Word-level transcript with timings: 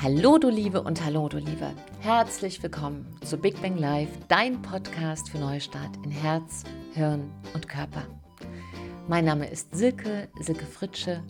Hallo 0.00 0.38
du 0.38 0.48
Liebe 0.48 0.80
und 0.80 1.04
hallo 1.04 1.28
du 1.28 1.38
Liebe. 1.38 1.74
Herzlich 1.98 2.62
willkommen 2.62 3.04
zu 3.24 3.36
Big 3.36 3.60
Bang 3.60 3.76
Live, 3.78 4.08
dein 4.28 4.62
Podcast 4.62 5.28
für 5.28 5.38
Neustart 5.38 5.96
in 6.04 6.12
Herz, 6.12 6.62
Hirn 6.94 7.28
und 7.52 7.68
Körper. 7.68 8.06
Mein 9.08 9.24
Name 9.24 9.50
ist 9.50 9.74
Silke, 9.74 10.28
Silke 10.38 10.66
Fritsche 10.66 11.24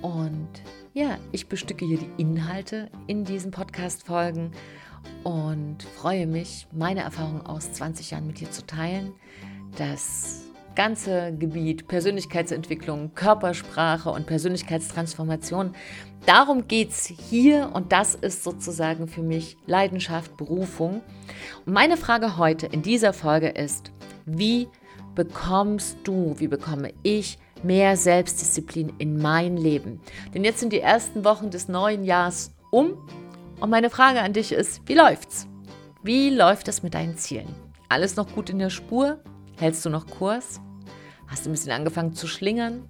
und 0.00 0.48
ja, 0.94 1.18
ich 1.30 1.48
bestücke 1.48 1.84
hier 1.84 1.98
die 1.98 2.10
Inhalte 2.16 2.90
in 3.06 3.26
diesen 3.26 3.50
Podcast-Folgen 3.50 4.52
und 5.22 5.82
freue 5.82 6.26
mich, 6.26 6.68
meine 6.72 7.00
Erfahrungen 7.00 7.44
aus 7.44 7.70
20 7.70 8.12
Jahren 8.12 8.26
mit 8.26 8.40
dir 8.40 8.50
zu 8.50 8.64
teilen. 8.66 9.12
Das 9.76 10.49
ganze 10.74 11.34
Gebiet 11.36 11.88
Persönlichkeitsentwicklung, 11.88 13.14
Körpersprache 13.14 14.10
und 14.10 14.26
Persönlichkeitstransformation. 14.26 15.74
Darum 16.26 16.68
geht 16.68 16.90
es 16.90 17.06
hier 17.06 17.70
und 17.72 17.92
das 17.92 18.14
ist 18.14 18.44
sozusagen 18.44 19.08
für 19.08 19.22
mich 19.22 19.56
Leidenschaft, 19.66 20.36
Berufung. 20.36 21.02
Und 21.66 21.72
meine 21.72 21.96
Frage 21.96 22.36
heute 22.36 22.66
in 22.66 22.82
dieser 22.82 23.12
Folge 23.12 23.48
ist, 23.48 23.92
wie 24.26 24.68
bekommst 25.14 25.98
du, 26.04 26.34
wie 26.38 26.48
bekomme 26.48 26.92
ich 27.02 27.38
mehr 27.62 27.96
Selbstdisziplin 27.96 28.92
in 28.98 29.18
mein 29.18 29.56
Leben? 29.56 30.00
Denn 30.34 30.44
jetzt 30.44 30.60
sind 30.60 30.72
die 30.72 30.80
ersten 30.80 31.24
Wochen 31.24 31.50
des 31.50 31.68
neuen 31.68 32.04
Jahres 32.04 32.52
um 32.70 32.96
und 33.60 33.70
meine 33.70 33.90
Frage 33.90 34.20
an 34.20 34.32
dich 34.32 34.52
ist, 34.52 34.80
wie 34.86 34.94
läuft's? 34.94 35.46
Wie 36.02 36.30
läuft 36.30 36.68
es 36.68 36.82
mit 36.82 36.94
deinen 36.94 37.16
Zielen? 37.18 37.54
Alles 37.88 38.16
noch 38.16 38.32
gut 38.34 38.48
in 38.48 38.58
der 38.58 38.70
Spur? 38.70 39.22
Hältst 39.60 39.84
du 39.84 39.90
noch 39.90 40.06
Kurs? 40.06 40.58
Hast 41.26 41.44
du 41.44 41.50
ein 41.50 41.52
bisschen 41.52 41.72
angefangen 41.72 42.14
zu 42.14 42.26
schlingern? 42.26 42.88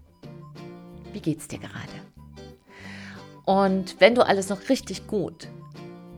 Wie 1.12 1.18
geht's 1.18 1.48
dir 1.48 1.58
gerade? 1.58 1.74
Und 3.44 3.96
wenn 3.98 4.14
du 4.14 4.24
alles 4.24 4.50
noch 4.50 4.68
richtig 4.68 5.08
gut 5.08 5.48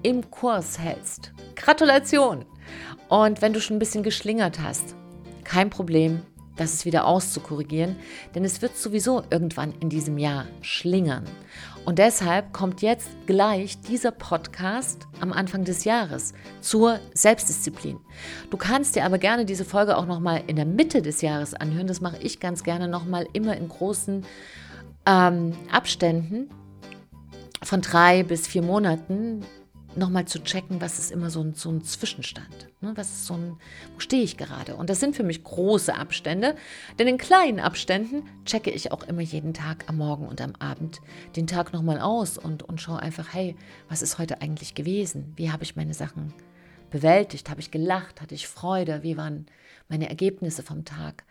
im 0.03 0.31
Kurs 0.31 0.79
hältst, 0.79 1.33
Gratulation! 1.57 2.45
Und 3.09 3.41
wenn 3.41 3.55
du 3.55 3.63
schon 3.63 3.77
ein 3.77 3.79
bisschen 3.79 4.03
geschlingert 4.03 4.61
hast, 4.61 4.95
kein 5.43 5.71
Problem, 5.71 6.21
das 6.57 6.75
ist 6.75 6.85
wieder 6.85 7.07
auszukorrigieren, 7.07 7.97
denn 8.35 8.45
es 8.45 8.61
wird 8.61 8.77
sowieso 8.77 9.23
irgendwann 9.31 9.73
in 9.81 9.89
diesem 9.89 10.19
Jahr 10.19 10.45
schlingern. 10.61 11.25
Und 11.85 11.99
deshalb 11.99 12.53
kommt 12.53 12.81
jetzt 12.81 13.09
gleich 13.27 13.81
dieser 13.81 14.13
Podcast 14.13 15.09
am 15.21 15.33
Anfang 15.33 15.65
des 15.65 15.85
Jahres 15.85 16.33
zur 16.61 17.01
Selbstdisziplin. 17.13 17.99
Du 18.51 18.57
kannst 18.57 18.95
dir 18.95 19.05
aber 19.05 19.19
gerne 19.19 19.45
diese 19.45 19.65
Folge 19.65 19.97
auch 19.97 20.07
nochmal 20.07 20.45
in 20.47 20.55
der 20.55 20.65
Mitte 20.65 21.03
des 21.03 21.23
Jahres 21.23 21.55
anhören. 21.55 21.89
Das 21.89 22.01
mache 22.01 22.19
ich 22.21 22.39
ganz 22.39 22.63
gerne 22.63 22.87
nochmal 22.87 23.27
immer 23.33 23.57
in 23.57 23.69
großen 23.69 24.25
ähm, 25.07 25.55
Abständen 25.73 26.51
von 27.65 27.81
drei 27.81 28.23
bis 28.23 28.47
vier 28.47 28.63
Monaten, 28.63 29.45
nochmal 29.97 30.27
zu 30.27 30.43
checken, 30.43 30.81
was 30.81 30.99
ist 30.99 31.11
immer 31.11 31.31
so 31.31 31.43
ein, 31.43 31.55
so 31.55 31.71
ein 31.71 31.83
Zwischenstand. 31.83 32.69
Ne? 32.81 32.93
Was 32.95 33.09
ist 33.09 33.27
so 33.27 33.35
ein, 33.35 33.57
wo 33.95 34.01
stehe 34.01 34.23
ich 34.23 34.37
gerade? 34.37 34.77
Und 34.77 34.91
das 34.91 35.01
sind 35.01 35.17
für 35.17 35.23
mich 35.23 35.45
große 35.45 35.95
Abstände, 35.95 36.57
denn 36.99 37.09
in 37.09 37.19
kleinen 37.19 37.61
Abständen 37.61 38.23
checke 38.45 38.71
ich 38.71 38.93
auch 38.93 39.03
immer 39.05 39.23
jeden 39.23 39.55
Tag 39.55 39.85
am 39.89 39.99
Morgen 39.99 40.27
und 40.27 40.41
am 40.41 40.55
Abend 40.59 41.01
den 41.37 41.47
Tag 41.47 41.73
nochmal 41.73 42.01
aus 42.01 42.39
und, 42.39 42.63
und 42.63 42.81
schaue 42.81 43.01
einfach, 43.01 43.33
hey, 43.33 43.57
was 43.89 44.03
ist 44.03 44.19
heute 44.19 44.41
eigentlich 44.41 44.75
gewesen? 44.75 45.33
Wie 45.37 45.51
habe 45.51 45.65
ich 45.65 45.77
meine 45.77 45.95
Sachen 45.95 46.33
bewältigt? 46.91 47.51
Habe 47.51 47.61
ich 47.61 47.71
gelacht? 47.71 48.21
Hatte 48.21 48.35
ich 48.35 48.49
Freude? 48.49 49.03
Wie 49.03 49.17
waren 49.17 49.47
meine 49.89 50.09
Ergebnisse 50.09 50.63
vom 50.63 50.85
Tag? 50.85 51.25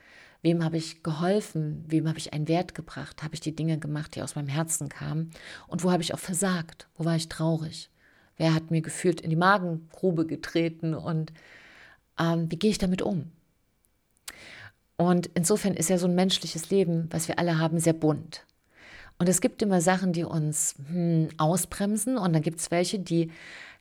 Wem 0.44 0.64
habe 0.64 0.78
ich 0.78 1.04
geholfen? 1.04 1.86
Wem 1.88 2.08
habe 2.08 2.18
ich 2.18 2.34
einen 2.34 2.48
Wert 2.48 2.74
gebracht? 2.74 3.22
Habe 3.22 3.36
ich 3.36 3.42
die 3.42 3.56
Dinge 3.56 3.78
gemacht, 3.78 4.16
die 4.16 4.24
aus 4.24 4.36
meinem 4.36 4.48
Herzen 4.48 4.90
kamen? 4.90 5.32
Und 5.68 5.84
wo 5.84 5.92
habe 5.92 6.02
ich 6.02 6.14
auch 6.14 6.20
versagt? 6.20 6.88
Wo 6.96 7.06
war 7.06 7.16
ich 7.16 7.30
traurig? 7.30 7.92
Wer 8.38 8.54
hat 8.54 8.72
mir 8.72 8.82
gefühlt 8.82 9.22
in 9.22 9.30
die 9.30 9.36
Magengrube 9.36 10.26
getreten 10.26 10.94
und 10.94 11.32
ähm, 12.20 12.50
wie 12.50 12.58
gehe 12.58 12.72
ich 12.72 12.78
damit 12.78 13.02
um? 13.02 13.32
Und 14.98 15.30
insofern 15.34 15.74
ist 15.74 15.90
ja 15.90 15.98
so 15.98 16.08
ein 16.08 16.16
menschliches 16.16 16.70
Leben, 16.70 17.08
was 17.12 17.28
wir 17.28 17.40
alle 17.40 17.58
haben, 17.58 17.80
sehr 17.80 17.94
bunt. 17.94 18.46
Und 19.18 19.30
es 19.30 19.42
gibt 19.42 19.62
immer 19.62 19.82
Sachen, 19.82 20.14
die 20.14 20.24
uns 20.24 20.76
hm, 20.88 21.30
ausbremsen 21.38 22.18
und 22.18 22.34
dann 22.34 22.42
gibt 22.42 22.60
es 22.60 22.72
welche, 22.72 23.00
die 23.00 23.32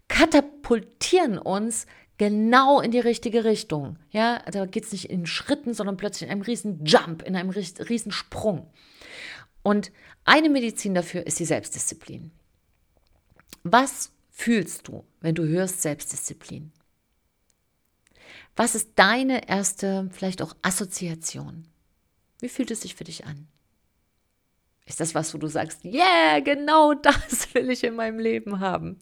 katapultieren 0.08 1.38
uns 1.38 1.86
genau 2.18 2.80
in 2.80 2.90
die 2.90 2.98
richtige 2.98 3.44
Richtung. 3.44 3.96
Ja, 4.10 4.42
da 4.50 4.66
geht 4.66 4.84
es 4.84 4.92
nicht 4.92 5.08
in 5.08 5.24
Schritten, 5.24 5.72
sondern 5.72 5.96
plötzlich 5.96 6.28
in 6.28 6.32
einem 6.32 6.42
riesen 6.42 6.84
Jump, 6.84 7.22
in 7.22 7.36
einem 7.36 7.48
riesen 7.48 8.12
Sprung. 8.12 8.66
Und 9.62 9.90
eine 10.24 10.50
Medizin 10.50 10.94
dafür 10.94 11.26
ist 11.26 11.38
die 11.38 11.46
Selbstdisziplin. 11.46 12.30
Was 13.62 14.12
fühlst 14.40 14.88
du, 14.88 15.04
wenn 15.20 15.34
du 15.34 15.46
hörst 15.46 15.82
Selbstdisziplin? 15.82 16.72
Was 18.56 18.74
ist 18.74 18.92
deine 18.96 19.48
erste, 19.48 20.08
vielleicht 20.12 20.40
auch 20.40 20.56
Assoziation? 20.62 21.66
Wie 22.40 22.48
fühlt 22.48 22.70
es 22.70 22.80
sich 22.80 22.94
für 22.94 23.04
dich 23.04 23.26
an? 23.26 23.48
Ist 24.86 24.98
das 24.98 25.14
was, 25.14 25.34
wo 25.34 25.38
du 25.38 25.46
sagst, 25.46 25.84
yeah, 25.84 26.40
genau 26.40 26.94
das 27.02 27.54
will 27.54 27.70
ich 27.70 27.84
in 27.84 27.94
meinem 27.94 28.18
Leben 28.18 28.60
haben? 28.60 28.98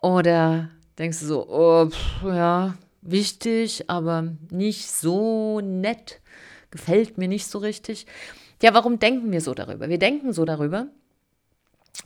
Oder 0.00 0.70
denkst 0.96 1.18
du 1.20 1.26
so, 1.26 1.48
oh, 1.48 1.90
pff, 1.90 2.22
ja, 2.22 2.78
wichtig, 3.02 3.90
aber 3.90 4.36
nicht 4.50 4.88
so 4.88 5.60
nett, 5.60 6.20
gefällt 6.70 7.18
mir 7.18 7.26
nicht 7.26 7.46
so 7.46 7.58
richtig? 7.58 8.06
Ja, 8.62 8.74
warum 8.74 9.00
denken 9.00 9.32
wir 9.32 9.40
so 9.40 9.54
darüber? 9.54 9.88
Wir 9.88 9.98
denken 9.98 10.32
so 10.32 10.44
darüber, 10.44 10.86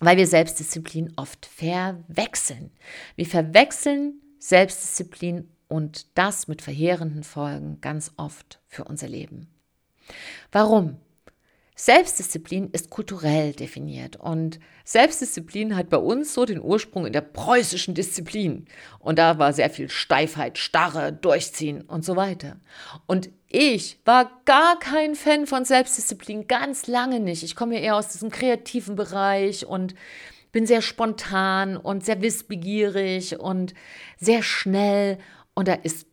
weil 0.01 0.17
wir 0.17 0.27
Selbstdisziplin 0.27 1.13
oft 1.17 1.47
verwechseln. 1.47 2.71
Wir 3.17 3.27
verwechseln 3.27 4.21
Selbstdisziplin 4.39 5.49
und 5.69 6.07
das 6.19 6.49
mit 6.49 6.63
verheerenden 6.63 7.25
Folgen 7.25 7.81
ganz 7.81 8.13
oft 8.17 8.61
für 8.67 8.85
unser 8.85 9.09
Leben. 9.09 9.49
Warum? 10.51 10.99
Selbstdisziplin 11.75 12.69
ist 12.71 12.91
kulturell 12.91 13.55
definiert 13.55 14.17
und 14.17 14.61
Selbstdisziplin 14.85 15.75
hat 15.75 15.89
bei 15.89 15.97
uns 15.97 16.35
so 16.35 16.45
den 16.45 16.61
Ursprung 16.61 17.07
in 17.07 17.15
der 17.15 17.23
preußischen 17.23 17.95
Disziplin. 17.95 18.67
Und 18.99 19.19
da 19.19 19.39
war 19.39 19.55
sehr 19.55 19.71
viel 19.71 19.89
Steifheit, 19.89 20.59
Starre, 20.59 21.13
Durchziehen 21.13 21.81
und 21.81 22.05
so 22.05 22.15
weiter. 22.15 22.57
Und 23.07 23.31
ich 23.49 23.99
war 24.05 24.31
gar 24.45 24.79
kein 24.79 25.15
Fan 25.15 25.47
von 25.47 25.65
Selbstdisziplin, 25.65 26.47
ganz 26.47 26.87
lange 26.87 27.21
nicht. 27.21 27.43
Ich 27.43 27.57
komme 27.57 27.75
ja 27.77 27.81
eher 27.81 27.97
aus 27.97 28.09
diesem 28.09 28.31
kreativen 28.31 28.95
Bereich 28.95 29.65
und 29.65 29.95
bin 30.53 30.67
sehr 30.67 30.83
spontan 30.83 31.79
und 31.79 32.05
sehr 32.05 32.21
wissbegierig 32.21 33.41
und 33.41 33.73
sehr 34.19 34.43
schnell. 34.43 35.19
Und 35.55 35.69
da 35.69 35.75
ist 35.75 36.07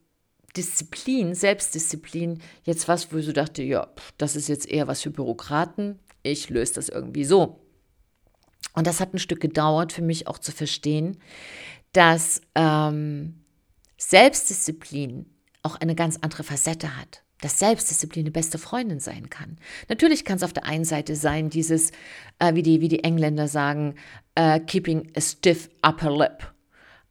Disziplin, 0.55 1.35
Selbstdisziplin, 1.35 2.41
jetzt 2.63 2.87
was, 2.87 3.11
wo 3.11 3.17
ich 3.17 3.25
so 3.25 3.31
dachte, 3.31 3.63
ja, 3.63 3.87
das 4.17 4.35
ist 4.35 4.49
jetzt 4.49 4.67
eher 4.67 4.87
was 4.87 5.01
für 5.01 5.11
Bürokraten. 5.11 5.99
Ich 6.23 6.49
löse 6.49 6.73
das 6.75 6.89
irgendwie 6.89 7.25
so. 7.25 7.61
Und 8.73 8.87
das 8.87 8.99
hat 8.99 9.13
ein 9.13 9.19
Stück 9.19 9.39
gedauert 9.39 9.93
für 9.93 10.01
mich 10.01 10.27
auch 10.27 10.37
zu 10.37 10.51
verstehen, 10.51 11.17
dass 11.93 12.41
ähm, 12.55 13.41
Selbstdisziplin 13.97 15.25
auch 15.63 15.75
eine 15.75 15.95
ganz 15.95 16.17
andere 16.21 16.43
Facette 16.43 16.97
hat. 16.97 17.23
Dass 17.41 17.59
Selbstdisziplin 17.59 18.25
eine 18.25 18.31
beste 18.31 18.57
Freundin 18.57 18.99
sein 18.99 19.29
kann. 19.29 19.57
Natürlich 19.87 20.25
kann 20.25 20.37
es 20.37 20.43
auf 20.43 20.53
der 20.53 20.65
einen 20.65 20.83
Seite 20.83 21.15
sein, 21.15 21.49
dieses, 21.49 21.91
äh, 22.39 22.53
wie, 22.53 22.63
die, 22.63 22.81
wie 22.81 22.89
die 22.89 23.03
Engländer 23.03 23.47
sagen, 23.47 23.95
uh, 24.37 24.59
keeping 24.59 25.11
a 25.15 25.21
stiff 25.21 25.69
upper 25.81 26.15
lip. 26.15 26.53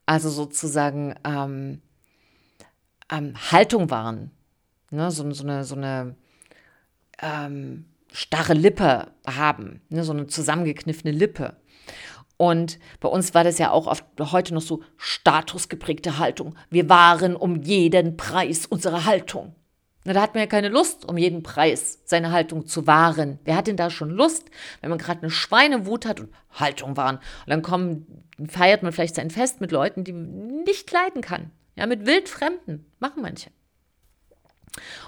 Also 0.05 0.29
sozusagen 0.29 1.15
ähm, 1.23 1.81
ähm, 3.11 3.33
Haltung 3.51 3.89
wahren. 3.89 4.31
Ne? 4.91 5.11
So, 5.11 5.29
so 5.31 5.43
eine, 5.43 5.63
so 5.63 5.75
eine 5.75 6.15
ähm, 7.21 7.85
starre 8.11 8.53
Lippe 8.53 9.07
haben, 9.27 9.81
ne? 9.89 10.03
so 10.03 10.13
eine 10.13 10.27
zusammengekniffene 10.27 11.11
Lippe. 11.11 11.55
Und 12.37 12.79
bei 13.01 13.09
uns 13.09 13.33
war 13.33 13.43
das 13.43 13.57
ja 13.57 13.71
auch 13.71 13.85
oft 13.85 14.05
heute 14.19 14.53
noch 14.53 14.61
so 14.61 14.81
statusgeprägte 14.95 16.19
Haltung. 16.19 16.55
Wir 16.69 16.87
waren 16.87 17.35
um 17.35 17.57
jeden 17.57 18.15
Preis 18.15 18.65
unsere 18.65 19.05
Haltung. 19.05 19.55
Na, 20.05 20.13
da 20.13 20.21
hat 20.21 20.33
man 20.33 20.43
ja 20.43 20.47
keine 20.47 20.69
Lust, 20.69 21.03
um 21.03 21.17
jeden 21.17 21.43
Preis 21.43 21.99
seine 22.05 22.31
Haltung 22.31 22.65
zu 22.65 22.87
wahren. 22.87 23.39
Wer 23.43 23.57
hat 23.57 23.67
denn 23.67 23.75
da 23.75 23.89
schon 23.89 24.09
Lust, 24.09 24.49
wenn 24.79 24.89
man 24.89 24.99
gerade 24.99 25.21
eine 25.21 25.31
Schweinewut 25.31 26.05
hat 26.05 26.21
und 26.21 26.29
Haltung 26.51 26.95
wahren? 26.95 27.17
Und 27.17 27.49
dann 27.49 27.61
kommen, 27.61 28.23
feiert 28.47 28.83
man 28.83 28.93
vielleicht 28.93 29.15
sein 29.15 29.29
Fest 29.29 29.59
mit 29.59 29.73
Leuten, 29.73 30.05
die 30.05 30.13
nicht 30.13 30.89
leiden 30.91 31.21
kann. 31.21 31.51
Ja, 31.79 31.85
mit 31.87 32.05
Wildfremden 32.05 32.85
machen 32.99 33.21
manche. 33.21 33.51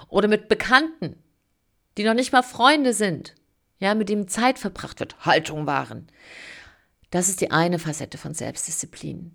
Oder 0.08 0.26
mit 0.26 0.48
Bekannten, 0.48 1.22
die 1.98 2.04
noch 2.04 2.14
nicht 2.14 2.32
mal 2.32 2.42
Freunde 2.42 2.94
sind, 2.94 3.34
ja, 3.78 3.94
mit 3.94 4.08
denen 4.08 4.26
Zeit 4.26 4.58
verbracht 4.58 4.98
wird, 4.98 5.26
Haltung 5.26 5.66
wahren. 5.66 6.08
Das 7.10 7.28
ist 7.28 7.42
die 7.42 7.50
eine 7.50 7.78
Facette 7.78 8.16
von 8.16 8.32
Selbstdisziplin. 8.32 9.34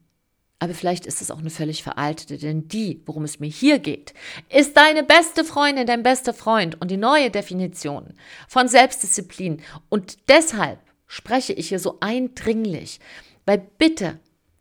Aber 0.57 0.73
vielleicht 0.73 1.05
ist 1.05 1.21
es 1.21 1.29
auch 1.29 1.37
eine 1.37 1.51
völlig 1.51 1.83
veraltete, 1.83 2.39
denn 2.39 2.67
die, 2.69 3.03
worum 3.05 3.23
es 3.23 3.39
mir 3.39 3.49
hier 3.51 3.77
geht, 3.77 4.15
ist 4.49 4.75
deine 4.75 5.03
beste 5.03 5.45
Freundin, 5.45 5.85
dein 5.85 6.01
bester 6.01 6.33
Freund 6.33 6.81
und 6.81 6.89
die 6.89 6.97
neue 6.97 7.29
Definition 7.29 8.15
von 8.47 8.67
Selbstdisziplin. 8.67 9.61
Und 9.89 10.27
deshalb 10.27 10.79
spreche 11.05 11.53
ich 11.53 11.69
hier 11.69 11.79
so 11.79 11.99
eindringlich 11.99 12.99
Weil 13.45 13.59
bitte, 13.59 14.19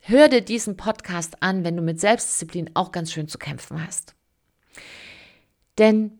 hör 0.09 0.29
dir 0.29 0.41
diesen 0.41 0.77
Podcast 0.77 1.43
an, 1.43 1.65
wenn 1.65 1.77
du 1.77 1.83
mit 1.83 2.01
Selbstdisziplin 2.01 2.71
auch 2.75 2.93
ganz 2.93 3.13
schön 3.13 3.29
zu 3.29 3.39
kämpfen 3.39 3.85
hast. 3.85 4.15
Denn 5.79 6.19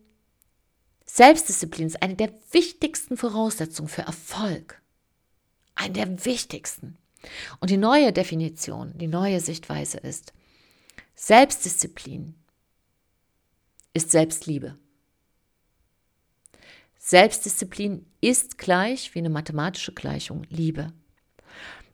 Selbstdisziplin 1.05 1.87
ist 1.87 2.01
eine 2.01 2.15
der 2.15 2.31
wichtigsten 2.51 3.17
Voraussetzungen 3.17 3.87
für 3.87 4.03
Erfolg. 4.03 4.81
Eine 5.75 5.93
der 5.93 6.25
wichtigsten. 6.25 6.97
Und 7.59 7.69
die 7.69 7.77
neue 7.77 8.13
Definition, 8.13 8.97
die 8.97 9.07
neue 9.07 9.39
Sichtweise 9.39 9.97
ist, 9.97 10.33
Selbstdisziplin 11.15 12.35
ist 13.93 14.11
Selbstliebe. 14.11 14.77
Selbstdisziplin 16.99 18.05
ist 18.21 18.57
gleich 18.57 19.15
wie 19.15 19.19
eine 19.19 19.29
mathematische 19.29 19.93
Gleichung 19.93 20.43
Liebe. 20.49 20.91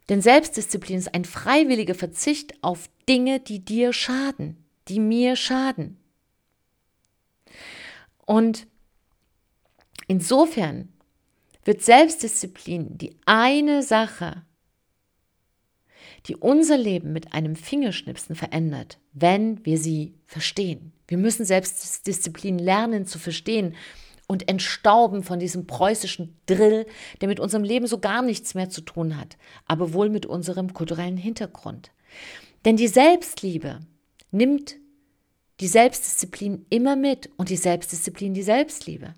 Denn 0.09 0.21
Selbstdisziplin 0.21 0.97
ist 0.97 1.13
ein 1.13 1.25
freiwilliger 1.25 1.95
Verzicht 1.95 2.61
auf 2.63 2.89
Dinge, 3.07 3.39
die 3.39 3.63
dir 3.63 3.93
schaden, 3.93 4.63
die 4.87 4.99
mir 4.99 5.35
schaden. 5.35 5.97
Und 8.25 8.67
insofern 10.07 10.89
wird 11.63 11.81
Selbstdisziplin 11.81 12.97
die 12.97 13.17
eine 13.25 13.83
Sache, 13.83 14.43
die 16.27 16.35
unser 16.35 16.77
Leben 16.77 17.13
mit 17.13 17.33
einem 17.33 17.55
Fingerschnipsen 17.55 18.35
verändert, 18.35 18.97
wenn 19.13 19.65
wir 19.65 19.77
sie 19.77 20.15
verstehen. 20.25 20.93
Wir 21.07 21.17
müssen 21.17 21.45
Selbstdisziplin 21.45 22.59
lernen 22.59 23.05
zu 23.05 23.19
verstehen 23.19 23.75
und 24.33 24.49
entstauben 24.49 25.21
von 25.21 25.37
diesem 25.37 25.67
preußischen 25.67 26.35
Drill, 26.47 26.87
der 27.21 27.27
mit 27.27 27.39
unserem 27.39 27.63
Leben 27.63 27.85
so 27.85 27.99
gar 27.99 28.23
nichts 28.23 28.55
mehr 28.55 28.67
zu 28.67 28.81
tun 28.81 29.15
hat, 29.15 29.37
aber 29.67 29.93
wohl 29.93 30.09
mit 30.09 30.25
unserem 30.25 30.73
kulturellen 30.73 31.17
Hintergrund. 31.17 31.91
Denn 32.65 32.75
die 32.75 32.87
Selbstliebe 32.87 33.81
nimmt 34.31 34.77
die 35.59 35.67
Selbstdisziplin 35.67 36.65
immer 36.71 36.95
mit 36.95 37.29
und 37.37 37.49
die 37.49 37.57
Selbstdisziplin 37.57 38.33
die 38.33 38.41
Selbstliebe. 38.41 39.13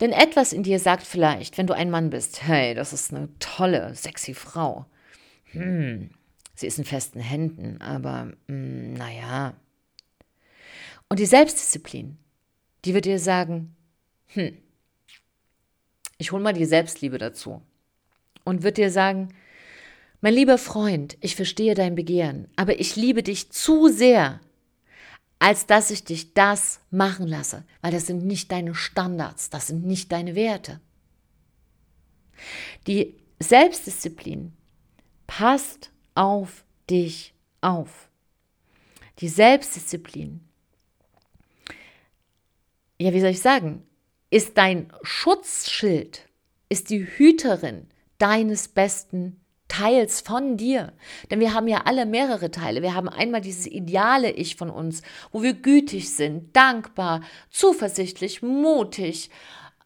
Denn 0.00 0.12
etwas 0.12 0.52
in 0.52 0.64
dir 0.64 0.78
sagt 0.78 1.06
vielleicht, 1.06 1.56
wenn 1.56 1.66
du 1.66 1.74
ein 1.74 1.90
Mann 1.90 2.10
bist, 2.10 2.42
hey, 2.42 2.74
das 2.74 2.92
ist 2.92 3.14
eine 3.14 3.30
tolle, 3.38 3.94
sexy 3.94 4.34
Frau. 4.34 4.84
Hm, 5.44 6.10
sie 6.54 6.66
ist 6.66 6.76
in 6.76 6.84
festen 6.84 7.20
Händen, 7.20 7.80
aber 7.80 8.32
hm, 8.48 8.92
naja. 8.92 9.54
Und 11.08 11.20
die 11.20 11.26
Selbstdisziplin, 11.26 12.18
die 12.84 12.92
wird 12.92 13.06
dir 13.06 13.18
sagen, 13.18 13.74
hm, 14.34 14.56
ich 16.18 16.32
hole 16.32 16.42
mal 16.42 16.52
die 16.52 16.66
Selbstliebe 16.66 17.18
dazu. 17.18 17.62
Und 18.44 18.62
wird 18.62 18.76
dir 18.76 18.90
sagen, 18.90 19.34
mein 20.20 20.34
lieber 20.34 20.58
Freund, 20.58 21.16
ich 21.20 21.34
verstehe 21.34 21.74
dein 21.74 21.94
Begehren, 21.94 22.48
aber 22.56 22.78
ich 22.78 22.96
liebe 22.96 23.22
dich 23.22 23.50
zu 23.50 23.88
sehr, 23.88 24.40
als 25.38 25.66
dass 25.66 25.90
ich 25.90 26.04
dich 26.04 26.34
das 26.34 26.80
machen 26.90 27.26
lasse, 27.26 27.64
weil 27.80 27.92
das 27.92 28.06
sind 28.06 28.24
nicht 28.24 28.52
deine 28.52 28.74
Standards, 28.74 29.48
das 29.48 29.68
sind 29.68 29.86
nicht 29.86 30.12
deine 30.12 30.34
Werte. 30.34 30.80
Die 32.86 33.14
Selbstdisziplin 33.38 34.52
passt 35.26 35.90
auf 36.14 36.64
dich 36.90 37.32
auf. 37.62 38.10
Die 39.20 39.28
Selbstdisziplin, 39.28 40.40
ja, 42.98 43.14
wie 43.14 43.20
soll 43.20 43.30
ich 43.30 43.40
sagen, 43.40 43.82
ist 44.30 44.56
dein 44.56 44.92
Schutzschild, 45.02 46.28
ist 46.68 46.90
die 46.90 47.04
Hüterin 47.04 47.88
deines 48.18 48.68
besten 48.68 49.40
Teils 49.70 50.20
von 50.20 50.56
dir. 50.56 50.92
Denn 51.30 51.40
wir 51.40 51.54
haben 51.54 51.68
ja 51.68 51.82
alle 51.84 52.04
mehrere 52.06 52.50
Teile. 52.50 52.82
Wir 52.82 52.94
haben 52.94 53.08
einmal 53.08 53.40
dieses 53.40 53.66
ideale 53.66 54.30
Ich 54.32 54.56
von 54.56 54.70
uns, 54.70 55.02
wo 55.32 55.42
wir 55.42 55.54
gütig 55.54 56.14
sind, 56.14 56.54
dankbar, 56.54 57.22
zuversichtlich, 57.50 58.42
mutig, 58.42 59.30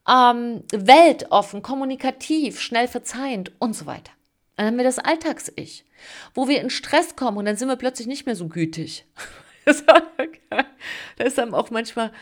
ähm, 0.09 0.63
weltoffen, 0.73 1.63
kommunikativ, 1.63 2.61
schnell 2.61 2.89
verzeihend 2.89 3.53
und 3.59 3.75
so 3.75 3.87
weiter. 3.87 4.13
Dann 4.57 4.67
haben 4.67 4.77
wir 4.77 4.85
das 4.85 4.99
Alltags-Ich, 4.99 5.85
wo 6.35 6.49
wir 6.49 6.61
in 6.61 6.71
Stress 6.71 7.17
kommen 7.17 7.39
und 7.39 7.45
dann 7.45 7.57
sind 7.57 7.69
wir 7.69 7.77
plötzlich 7.77 8.07
nicht 8.07 8.27
mehr 8.27 8.37
so 8.37 8.49
gütig. 8.49 9.05
da 11.17 11.25
ist 11.25 11.39
dann 11.39 11.55
auch 11.55 11.71
manchmal 11.71 12.13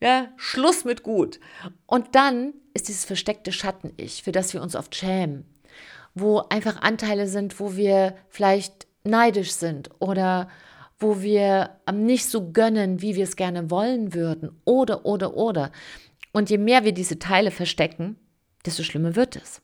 ja, 0.00 0.28
Schluss 0.36 0.84
mit 0.84 1.02
gut. 1.02 1.40
Und 1.86 2.14
dann 2.14 2.54
ist 2.74 2.88
dieses 2.88 3.04
versteckte 3.04 3.52
Schatten-Ich, 3.52 4.22
für 4.22 4.32
das 4.32 4.54
wir 4.54 4.62
uns 4.62 4.76
oft 4.76 4.94
schämen 4.94 5.44
wo 6.14 6.40
einfach 6.48 6.80
Anteile 6.82 7.26
sind, 7.26 7.60
wo 7.60 7.76
wir 7.76 8.16
vielleicht 8.28 8.86
neidisch 9.04 9.52
sind 9.52 9.90
oder 9.98 10.48
wo 10.98 11.22
wir 11.22 11.78
nicht 11.92 12.26
so 12.26 12.52
gönnen, 12.52 13.00
wie 13.00 13.14
wir 13.14 13.24
es 13.24 13.36
gerne 13.36 13.70
wollen 13.70 14.12
würden 14.12 14.50
oder, 14.64 15.06
oder, 15.06 15.34
oder. 15.34 15.72
Und 16.32 16.50
je 16.50 16.58
mehr 16.58 16.84
wir 16.84 16.92
diese 16.92 17.18
Teile 17.18 17.50
verstecken, 17.50 18.16
desto 18.66 18.82
schlimmer 18.82 19.16
wird 19.16 19.36
es. 19.36 19.62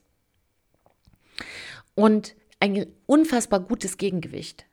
Und 1.93 2.35
ein 2.59 2.87
unfassbar 3.05 3.59
gutes 3.59 3.97
Gegengewicht, 3.97 4.65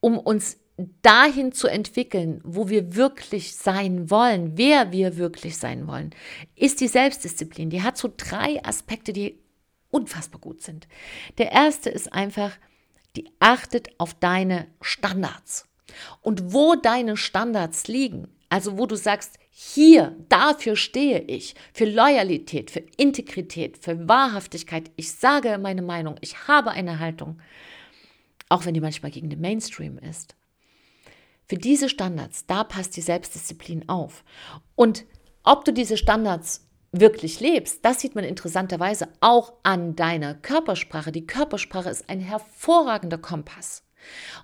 um 0.00 0.18
uns 0.18 0.58
dahin 1.02 1.52
zu 1.52 1.68
entwickeln, 1.68 2.40
wo 2.44 2.68
wir 2.68 2.94
wirklich 2.94 3.54
sein 3.54 4.10
wollen, 4.10 4.56
wer 4.56 4.90
wir 4.90 5.16
wirklich 5.16 5.56
sein 5.58 5.86
wollen, 5.86 6.10
ist 6.56 6.80
die 6.80 6.88
Selbstdisziplin. 6.88 7.70
Die 7.70 7.82
hat 7.82 7.98
so 7.98 8.12
drei 8.16 8.64
Aspekte, 8.64 9.12
die 9.12 9.38
unfassbar 9.90 10.40
gut 10.40 10.62
sind. 10.62 10.88
Der 11.38 11.52
erste 11.52 11.90
ist 11.90 12.12
einfach, 12.12 12.52
die 13.16 13.30
achtet 13.38 13.90
auf 13.98 14.14
deine 14.14 14.66
Standards. 14.80 15.68
Und 16.22 16.54
wo 16.54 16.74
deine 16.74 17.18
Standards 17.18 17.86
liegen, 17.86 18.28
also 18.48 18.78
wo 18.78 18.86
du 18.86 18.96
sagst, 18.96 19.38
hier, 19.50 20.16
dafür 20.30 20.76
stehe 20.76 21.20
ich, 21.20 21.54
für 21.74 21.84
Loyalität, 21.84 22.70
für 22.70 22.82
Integrität, 22.96 23.76
für 23.76 24.08
Wahrhaftigkeit, 24.08 24.90
ich 24.96 25.12
sage 25.12 25.58
meine 25.58 25.82
Meinung, 25.82 26.16
ich 26.22 26.48
habe 26.48 26.70
eine 26.70 26.98
Haltung, 26.98 27.38
auch 28.48 28.64
wenn 28.64 28.72
die 28.72 28.80
manchmal 28.80 29.10
gegen 29.10 29.28
den 29.28 29.42
Mainstream 29.42 29.98
ist. 29.98 30.34
Für 31.52 31.58
diese 31.58 31.90
Standards, 31.90 32.46
da 32.46 32.64
passt 32.64 32.96
die 32.96 33.02
Selbstdisziplin 33.02 33.86
auf. 33.86 34.24
Und 34.74 35.04
ob 35.42 35.66
du 35.66 35.72
diese 35.74 35.98
Standards 35.98 36.66
wirklich 36.92 37.40
lebst, 37.40 37.84
das 37.84 38.00
sieht 38.00 38.14
man 38.14 38.24
interessanterweise 38.24 39.08
auch 39.20 39.52
an 39.62 39.94
deiner 39.94 40.32
Körpersprache. 40.32 41.12
Die 41.12 41.26
Körpersprache 41.26 41.90
ist 41.90 42.08
ein 42.08 42.20
hervorragender 42.20 43.18
Kompass 43.18 43.82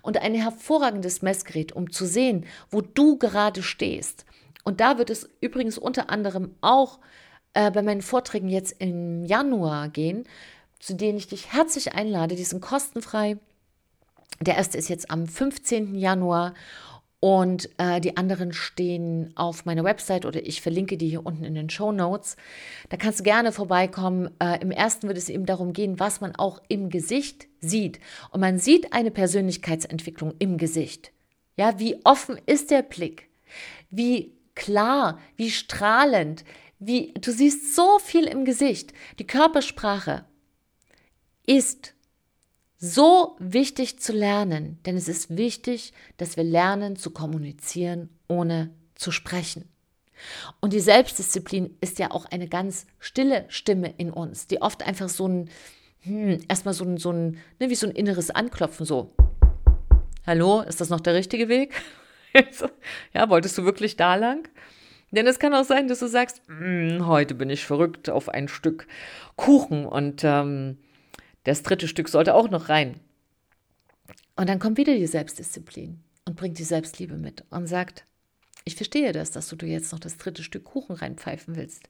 und 0.03 0.19
ein 0.19 0.35
hervorragendes 0.35 1.23
Messgerät, 1.23 1.71
um 1.71 1.91
zu 1.91 2.05
sehen, 2.05 2.45
wo 2.69 2.81
du 2.81 3.17
gerade 3.17 3.63
stehst. 3.63 4.27
Und 4.63 4.79
da 4.79 4.99
wird 4.99 5.09
es 5.09 5.27
übrigens 5.41 5.79
unter 5.79 6.11
anderem 6.11 6.53
auch 6.61 6.99
äh, 7.55 7.71
bei 7.71 7.81
meinen 7.81 8.03
Vorträgen 8.03 8.49
jetzt 8.49 8.75
im 8.77 9.25
Januar 9.25 9.89
gehen, 9.89 10.25
zu 10.79 10.93
denen 10.93 11.17
ich 11.17 11.25
dich 11.25 11.53
herzlich 11.53 11.93
einlade. 11.93 12.35
Die 12.35 12.43
sind 12.43 12.61
kostenfrei. 12.61 13.39
Der 14.41 14.57
erste 14.57 14.77
ist 14.77 14.89
jetzt 14.89 15.09
am 15.09 15.27
15. 15.27 15.95
Januar 15.95 16.53
und 17.19 17.69
äh, 17.77 17.99
die 17.99 18.15
anderen 18.15 18.53
stehen 18.53 19.33
auf 19.35 19.65
meiner 19.65 19.83
Website 19.83 20.25
oder 20.25 20.45
ich 20.45 20.61
verlinke 20.61 20.97
die 20.97 21.09
hier 21.09 21.25
unten 21.25 21.43
in 21.43 21.53
den 21.53 21.69
Show 21.69 21.91
Notes. 21.91 22.37
Da 22.87 22.97
kannst 22.97 23.19
du 23.19 23.23
gerne 23.23 23.51
vorbeikommen. 23.51 24.29
Äh, 24.39 24.61
Im 24.61 24.71
ersten 24.71 25.07
wird 25.07 25.17
es 25.17 25.27
eben 25.27 25.45
darum 25.45 25.73
gehen, 25.73 25.99
was 25.99 26.21
man 26.21 26.35
auch 26.35 26.61
im 26.69 26.89
Gesicht 26.89 27.47
sieht. 27.59 27.99
Und 28.31 28.39
man 28.39 28.57
sieht 28.57 28.93
eine 28.93 29.11
Persönlichkeitsentwicklung 29.11 30.33
im 30.39 30.57
Gesicht. 30.57 31.11
Ja, 31.57 31.77
wie 31.77 31.99
offen 32.05 32.39
ist 32.45 32.71
der 32.71 32.83
Blick? 32.83 33.27
Wie 33.89 34.37
klar, 34.55 35.19
wie 35.35 35.51
strahlend, 35.51 36.45
wie 36.79 37.13
du 37.19 37.33
siehst 37.33 37.75
so 37.75 37.99
viel 37.99 38.25
im 38.27 38.45
Gesicht. 38.45 38.93
Die 39.19 39.27
Körpersprache 39.27 40.23
ist 41.45 41.95
so 42.79 43.35
wichtig 43.39 43.99
zu 43.99 44.13
lernen, 44.13 44.79
denn 44.85 44.95
es 44.95 45.09
ist 45.09 45.35
wichtig, 45.35 45.93
dass 46.17 46.37
wir 46.37 46.45
lernen 46.45 46.95
zu 46.95 47.11
kommunizieren, 47.11 48.09
ohne 48.27 48.71
zu 48.95 49.11
sprechen. 49.11 49.69
Und 50.61 50.73
die 50.73 50.79
Selbstdisziplin 50.79 51.77
ist 51.81 51.99
ja 51.99 52.11
auch 52.11 52.25
eine 52.25 52.47
ganz 52.47 52.87
stille 52.99 53.45
Stimme 53.49 53.93
in 53.97 54.11
uns, 54.11 54.47
die 54.47 54.61
oft 54.61 54.83
einfach 54.83 55.09
so 55.09 55.27
ein, 55.27 55.49
hm, 56.01 56.39
erstmal 56.47 56.73
so 56.73 56.85
ein, 56.85 56.97
so 56.97 57.11
ein, 57.11 57.37
ne, 57.59 57.69
wie 57.69 57.75
so 57.75 57.85
ein 57.85 57.93
inneres 57.93 58.31
Anklopfen, 58.31 58.85
so, 58.85 59.11
hallo, 60.25 60.61
ist 60.61 60.79
das 60.79 60.89
noch 60.89 61.01
der 61.01 61.15
richtige 61.15 61.49
Weg? 61.49 61.73
ja, 63.13 63.29
wolltest 63.29 63.57
du 63.57 63.65
wirklich 63.65 63.97
da 63.97 64.15
lang? 64.15 64.47
Denn 65.11 65.27
es 65.27 65.39
kann 65.39 65.53
auch 65.53 65.63
sein, 65.63 65.87
dass 65.87 65.99
du 65.99 66.07
sagst, 66.07 66.41
hm, 66.47 67.07
heute 67.07 67.35
bin 67.35 67.49
ich 67.49 67.65
verrückt 67.65 68.09
auf 68.09 68.29
ein 68.29 68.47
Stück 68.47 68.87
Kuchen 69.35 69.85
und 69.85 70.21
ähm, 70.23 70.77
das 71.43 71.63
dritte 71.63 71.87
Stück 71.87 72.09
sollte 72.09 72.35
auch 72.35 72.49
noch 72.49 72.69
rein. 72.69 72.99
Und 74.35 74.47
dann 74.47 74.59
kommt 74.59 74.77
wieder 74.77 74.95
die 74.95 75.07
Selbstdisziplin 75.07 76.01
und 76.25 76.35
bringt 76.35 76.59
die 76.59 76.63
Selbstliebe 76.63 77.15
mit 77.15 77.43
und 77.49 77.67
sagt, 77.67 78.05
ich 78.65 78.75
verstehe 78.75 79.11
das, 79.11 79.31
dass 79.31 79.49
du 79.49 79.65
jetzt 79.65 79.91
noch 79.91 79.99
das 79.99 80.17
dritte 80.17 80.43
Stück 80.43 80.63
Kuchen 80.63 80.95
reinpfeifen 80.95 81.55
willst. 81.55 81.89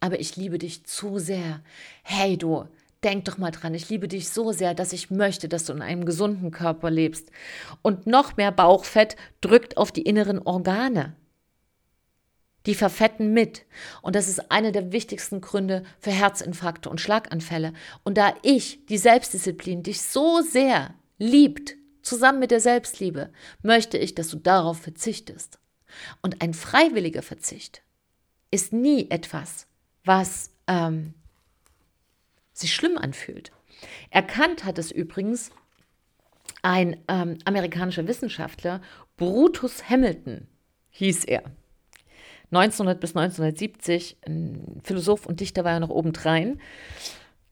Aber 0.00 0.18
ich 0.18 0.36
liebe 0.36 0.58
dich 0.58 0.84
zu 0.84 1.18
sehr. 1.18 1.62
Hey 2.02 2.36
du, 2.36 2.66
denk 3.04 3.26
doch 3.26 3.38
mal 3.38 3.50
dran, 3.50 3.74
ich 3.74 3.88
liebe 3.88 4.08
dich 4.08 4.28
so 4.30 4.52
sehr, 4.52 4.74
dass 4.74 4.92
ich 4.92 5.10
möchte, 5.10 5.48
dass 5.48 5.64
du 5.64 5.72
in 5.72 5.82
einem 5.82 6.04
gesunden 6.04 6.50
Körper 6.50 6.90
lebst. 6.90 7.30
Und 7.82 8.06
noch 8.06 8.36
mehr 8.36 8.52
Bauchfett 8.52 9.16
drückt 9.40 9.76
auf 9.76 9.92
die 9.92 10.02
inneren 10.02 10.38
Organe. 10.38 11.14
Die 12.66 12.74
verfetten 12.74 13.32
mit. 13.32 13.64
Und 14.02 14.16
das 14.16 14.28
ist 14.28 14.50
einer 14.50 14.72
der 14.72 14.92
wichtigsten 14.92 15.40
Gründe 15.40 15.82
für 15.98 16.10
Herzinfarkte 16.10 16.90
und 16.90 17.00
Schlaganfälle. 17.00 17.72
Und 18.04 18.18
da 18.18 18.34
ich 18.42 18.84
die 18.86 18.98
Selbstdisziplin 18.98 19.82
dich 19.82 20.02
so 20.02 20.42
sehr 20.42 20.94
liebt, 21.18 21.76
zusammen 22.02 22.38
mit 22.38 22.50
der 22.50 22.60
Selbstliebe, 22.60 23.30
möchte 23.62 23.98
ich, 23.98 24.14
dass 24.14 24.28
du 24.28 24.36
darauf 24.36 24.78
verzichtest. 24.80 25.58
Und 26.22 26.42
ein 26.42 26.54
freiwilliger 26.54 27.22
Verzicht 27.22 27.82
ist 28.50 28.72
nie 28.72 29.10
etwas, 29.10 29.66
was 30.04 30.50
ähm, 30.66 31.14
sich 32.52 32.74
schlimm 32.74 32.98
anfühlt. 32.98 33.52
Erkannt 34.10 34.64
hat 34.64 34.78
es 34.78 34.90
übrigens 34.90 35.50
ein 36.62 37.02
ähm, 37.08 37.38
amerikanischer 37.44 38.06
Wissenschaftler, 38.06 38.80
Brutus 39.16 39.88
Hamilton 39.88 40.46
hieß 40.90 41.24
er. 41.24 41.42
1900 42.50 43.00
bis 43.00 43.16
1970, 43.16 44.16
ein 44.26 44.80
Philosoph 44.82 45.26
und 45.26 45.40
Dichter 45.40 45.64
war 45.64 45.72
er 45.72 45.80
noch 45.80 45.90
obendrein. 45.90 46.60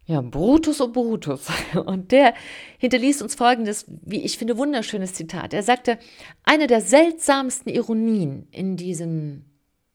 Ja, 0.06 0.22
Brutus 0.22 0.80
und 0.80 0.94
Brutus. 0.94 1.48
Und 1.84 2.12
der 2.12 2.32
hinterließ 2.78 3.20
uns 3.20 3.34
folgendes, 3.34 3.84
wie 3.88 4.24
ich 4.24 4.38
finde, 4.38 4.56
wunderschönes 4.56 5.12
Zitat. 5.12 5.52
Er 5.52 5.62
sagte, 5.62 5.98
eine 6.44 6.66
der 6.66 6.80
seltsamsten 6.80 7.70
Ironien 7.70 8.48
in 8.50 8.78
diesem 8.78 9.44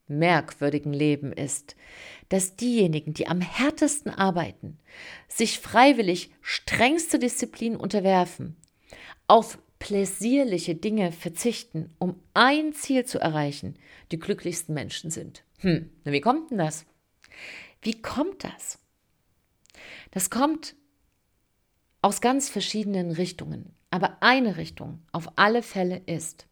merkwürdigen 0.08 0.94
Leben 0.94 1.34
ist, 1.34 1.76
dass 2.30 2.56
diejenigen, 2.56 3.16
die 3.16 3.28
am 3.28 3.42
härtesten 3.42 4.12
arbeiten, 4.12 4.78
sich 5.28 5.60
freiwillig 5.60 6.30
strengste 6.42 7.18
Disziplin 7.18 7.76
unterwerfen, 7.76 8.56
auf 9.28 9.58
pläsierliche 9.84 10.76
Dinge 10.76 11.12
verzichten, 11.12 11.94
um 12.00 12.18
ein 12.34 12.72
Ziel 12.72 13.04
zu 13.04 13.20
erreichen, 13.20 13.76
die 14.14 14.18
glücklichsten 14.18 14.74
Menschen 14.74 15.12
sind. 15.12 15.44
Hm, 15.60 15.90
wie 16.06 16.22
kommt 16.22 16.52
denn 16.52 16.58
das? 16.58 16.86
Wie 17.82 18.02
kommt 18.02 18.46
das? 18.46 18.80
Das 20.12 20.30
kommt 20.30 20.78
aus 22.02 22.22
ganz 22.22 22.48
verschiedenen 22.48 23.12
Richtungen. 23.12 23.76
Aber 23.92 24.20
eine 24.22 24.56
Richtung 24.56 25.04
auf 25.12 25.34
alle 25.36 25.62
Fälle 25.62 26.02
ist, 26.06 26.48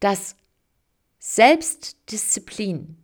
dass 0.00 0.36
Selbstdisziplin 1.18 2.98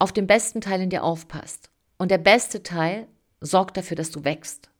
auf 0.00 0.12
den 0.12 0.26
besten 0.26 0.60
Teil 0.60 0.80
in 0.80 0.90
dir 0.90 1.04
aufpasst. 1.04 1.70
Und 1.98 2.10
der 2.10 2.18
beste 2.18 2.64
Teil 2.64 3.06
sorgt 3.40 3.76
dafür, 3.76 3.96
dass 3.96 4.10
du 4.10 4.24
wächst. 4.24 4.70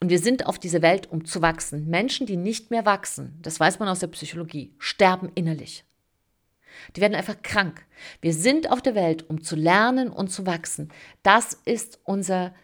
Und 0.00 0.10
wir 0.10 0.18
sind 0.18 0.46
auf 0.46 0.58
diese 0.58 0.82
Welt, 0.82 1.10
um 1.10 1.24
zu 1.24 1.42
wachsen. 1.42 1.88
Menschen, 1.88 2.26
die 2.26 2.36
nicht 2.36 2.70
mehr 2.70 2.84
wachsen, 2.84 3.38
das 3.42 3.58
weiß 3.60 3.78
man 3.78 3.88
aus 3.88 4.00
der 4.00 4.08
Psychologie, 4.08 4.74
sterben 4.78 5.30
innerlich. 5.34 5.84
Die 6.96 7.00
werden 7.00 7.14
einfach 7.14 7.42
krank. 7.42 7.84
Wir 8.20 8.32
sind 8.32 8.70
auf 8.70 8.82
der 8.82 8.94
Welt, 8.94 9.28
um 9.28 9.42
zu 9.42 9.56
lernen 9.56 10.10
und 10.10 10.28
zu 10.28 10.46
wachsen. 10.46 10.92
Das 11.22 11.54
ist 11.64 12.00
unser, 12.04 12.54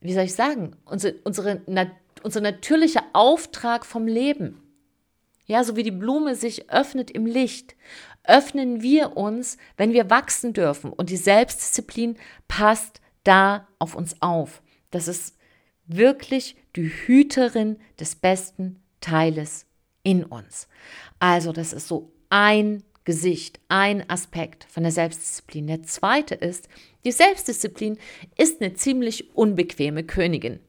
wie 0.00 0.14
soll 0.14 0.24
ich 0.24 0.34
sagen, 0.34 0.76
unsere, 0.84 1.14
unsere, 1.24 1.62
unser 2.22 2.40
natürlicher 2.40 3.02
Auftrag 3.12 3.84
vom 3.84 4.06
Leben. 4.06 4.62
Ja, 5.46 5.64
so 5.64 5.76
wie 5.76 5.82
die 5.82 5.90
Blume 5.90 6.34
sich 6.34 6.70
öffnet 6.70 7.10
im 7.10 7.24
Licht, 7.24 7.74
öffnen 8.24 8.82
wir 8.82 9.16
uns, 9.16 9.56
wenn 9.76 9.92
wir 9.92 10.10
wachsen 10.10 10.52
dürfen. 10.52 10.92
Und 10.92 11.10
die 11.10 11.16
Selbstdisziplin 11.16 12.16
passt 12.46 13.00
da 13.24 13.66
auf 13.78 13.94
uns 13.94 14.20
auf. 14.20 14.62
Das 14.90 15.08
ist 15.08 15.37
wirklich 15.88 16.56
die 16.76 16.88
Hüterin 16.88 17.78
des 17.98 18.14
besten 18.14 18.80
Teiles 19.00 19.66
in 20.02 20.24
uns. 20.24 20.68
Also 21.18 21.52
das 21.52 21.72
ist 21.72 21.88
so 21.88 22.12
ein 22.30 22.84
Gesicht, 23.04 23.58
ein 23.68 24.08
Aspekt 24.08 24.64
von 24.64 24.82
der 24.82 24.92
Selbstdisziplin. 24.92 25.66
Der 25.66 25.82
zweite 25.82 26.34
ist, 26.34 26.68
die 27.04 27.12
Selbstdisziplin 27.12 27.98
ist 28.36 28.60
eine 28.60 28.74
ziemlich 28.74 29.34
unbequeme 29.34 30.04
Königin. 30.04 30.60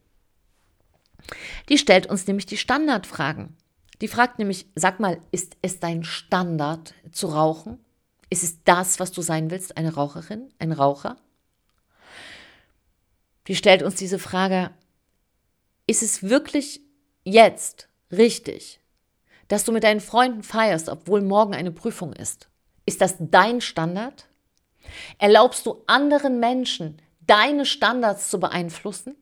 Die 1.68 1.78
stellt 1.78 2.08
uns 2.08 2.26
nämlich 2.28 2.46
die 2.46 2.58
Standardfragen. 2.58 3.56
Die 4.02 4.08
fragt 4.08 4.40
nämlich, 4.40 4.68
sag 4.76 5.00
mal, 5.00 5.20
ist 5.32 5.58
es 5.62 5.80
dein 5.80 6.04
Standard 6.04 6.94
zu 7.12 7.28
rauchen? 7.28 7.78
Ist 8.30 8.44
es 8.44 8.64
das, 8.64 9.00
was 9.00 9.12
du 9.12 9.22
sein 9.22 9.52
willst, 9.52 9.76
eine 9.76 9.94
Raucherin, 9.94 10.50
ein 10.60 10.72
Raucher? 10.72 11.18
Die 13.48 13.56
stellt 13.56 13.84
uns 13.84 13.96
diese 13.96 14.20
Frage, 14.20 14.72
ist 15.90 16.04
es 16.04 16.22
wirklich 16.22 16.82
jetzt 17.24 17.90
richtig, 18.12 18.80
dass 19.48 19.64
du 19.66 19.72
mit 19.72 19.84
deinen 19.84 20.02
Freunden 20.02 20.44
feierst, 20.44 20.88
obwohl 20.88 21.22
morgen 21.22 21.56
eine 21.56 21.72
Prüfung 21.72 22.14
ist? 22.14 22.48
Ist 22.86 23.02
das 23.02 23.16
dein 23.18 23.60
Standard? 23.60 24.28
Erlaubst 25.18 25.66
du 25.66 25.82
anderen 25.88 26.40
Menschen, 26.40 27.02
deine 27.22 27.66
Standards 27.66 28.30
zu 28.30 28.40
beeinflussen? 28.40 29.16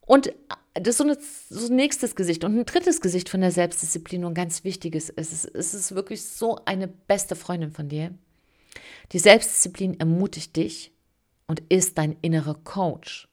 Und 0.00 0.32
das 0.74 0.88
ist 0.88 0.98
so, 0.98 1.04
eine, 1.04 1.18
so 1.48 1.66
ein 1.68 1.76
nächstes 1.76 2.16
Gesicht. 2.16 2.42
Und 2.42 2.58
ein 2.58 2.66
drittes 2.66 3.00
Gesicht 3.00 3.28
von 3.28 3.40
der 3.40 3.52
Selbstdisziplin 3.52 4.24
und 4.24 4.34
ganz 4.34 4.64
wichtiges 4.64 5.10
ist, 5.10 5.32
es, 5.32 5.44
es 5.44 5.74
ist 5.74 5.94
wirklich 5.94 6.24
so 6.24 6.58
eine 6.64 6.88
beste 6.88 7.36
Freundin 7.36 7.70
von 7.70 7.88
dir. 7.88 8.12
Die 9.12 9.20
Selbstdisziplin 9.20 10.00
ermutigt 10.00 10.56
dich 10.56 10.92
und 11.46 11.62
ist 11.68 11.98
dein 11.98 12.16
innerer 12.20 12.54
Coach. 12.54 13.27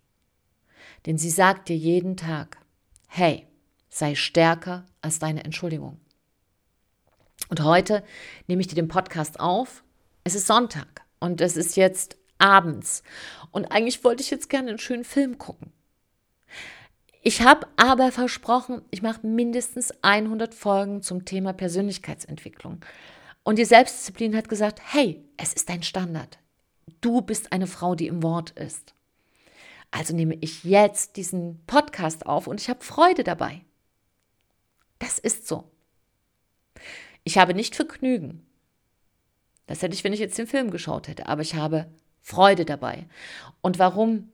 Denn 1.06 1.18
sie 1.18 1.30
sagt 1.30 1.70
dir 1.70 1.78
jeden 1.78 2.18
Tag, 2.18 2.58
hey, 3.08 3.46
sei 3.90 4.16
stärker 4.16 4.86
als 5.02 5.20
deine 5.20 5.44
Entschuldigung. 5.44 6.00
Und 7.50 7.64
heute 7.64 8.04
nehme 8.48 8.62
ich 8.62 8.68
dir 8.68 8.76
den 8.76 8.88
Podcast 8.88 9.40
auf. 9.40 9.84
Es 10.24 10.36
ist 10.36 10.48
Sonntag 10.48 11.04
und 11.20 11.42
es 11.42 11.56
ist 11.56 11.76
jetzt 11.76 12.18
abends. 12.40 13.04
Und 13.52 13.66
eigentlich 13.72 14.04
wollte 14.04 14.24
ich 14.24 14.32
jetzt 14.32 14.50
gerne 14.50 14.70
einen 14.70 14.80
schönen 14.80 15.04
Film 15.04 15.38
gucken. 15.38 15.72
Ich 17.22 17.42
habe 17.42 17.68
aber 17.76 18.12
versprochen, 18.12 18.82
ich 18.92 19.02
mache 19.02 19.26
mindestens 19.26 19.94
100 20.02 20.54
Folgen 20.54 21.02
zum 21.02 21.26
Thema 21.26 21.54
Persönlichkeitsentwicklung. 21.54 22.82
Und 23.44 23.60
die 23.60 23.66
Selbstdisziplin 23.66 24.36
hat 24.36 24.50
gesagt, 24.50 24.82
hey, 24.84 25.24
es 25.38 25.54
ist 25.54 25.70
dein 25.70 25.84
Standard. 25.84 26.40
Du 27.02 27.22
bist 27.22 27.52
eine 27.52 27.68
Frau, 27.68 27.96
die 27.96 28.08
im 28.08 28.24
Wort 28.24 28.52
ist. 28.52 28.95
Also 29.96 30.14
nehme 30.14 30.36
ich 30.42 30.66
jetzt 30.66 31.16
diesen 31.16 31.64
Podcast 31.68 32.26
auf 32.26 32.48
und 32.48 32.60
ich 32.60 32.70
habe 32.70 32.84
Freude 32.84 33.24
dabei. 33.24 33.62
Das 35.00 35.20
ist 35.20 35.48
so. 35.48 35.72
Ich 37.24 37.38
habe 37.38 37.54
nicht 37.54 37.78
Vergnügen. 37.78 38.46
Das 39.68 39.82
hätte 39.82 39.96
ich, 39.96 40.04
wenn 40.04 40.12
ich 40.12 40.20
jetzt 40.20 40.38
den 40.38 40.48
Film 40.48 40.70
geschaut 40.70 41.08
hätte, 41.08 41.30
aber 41.30 41.44
ich 41.44 41.56
habe 41.56 41.90
Freude 42.22 42.66
dabei. 42.66 43.08
Und 43.62 43.80
warum 43.80 44.34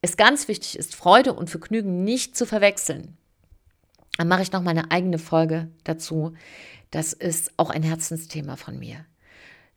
es 0.00 0.16
ganz 0.16 0.48
wichtig 0.48 0.78
ist, 0.78 0.94
Freude 0.94 1.34
und 1.34 1.50
Vergnügen 1.50 2.02
nicht 2.02 2.34
zu 2.34 2.46
verwechseln, 2.46 3.18
dann 4.16 4.28
mache 4.28 4.40
ich 4.40 4.52
noch 4.52 4.62
mal 4.62 4.70
eine 4.70 4.90
eigene 4.90 5.18
Folge 5.18 5.70
dazu. 5.84 6.32
Das 6.90 7.12
ist 7.12 7.52
auch 7.58 7.68
ein 7.68 7.82
Herzensthema 7.82 8.56
von 8.56 8.78
mir. 8.78 9.04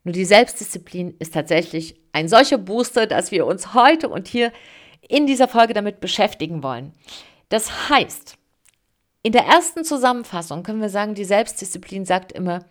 Nur 0.08 0.14
die 0.14 0.24
Selbstdisziplin 0.24 1.18
ist 1.20 1.34
tatsächlich 1.34 2.00
ein 2.14 2.30
solcher 2.30 2.58
Booster, 2.58 3.08
dass 3.08 3.32
wir 3.32 3.46
uns 3.46 3.74
heute 3.74 4.08
und 4.08 4.30
hier 4.30 4.54
in 5.02 5.28
dieser 5.28 5.50
Folge 5.50 5.74
damit 5.74 6.00
beschäftigen 6.00 6.64
wollen. 6.64 6.94
Das 7.50 7.90
heißt, 7.90 8.38
in 9.22 9.34
der 9.34 9.44
ersten 9.44 9.84
Zusammenfassung 9.84 10.64
können 10.64 10.80
wir 10.80 10.88
sagen, 10.88 11.14
die 11.14 11.26
Selbstdisziplin 11.26 12.06
sagt 12.06 12.32
immer, 12.32 12.64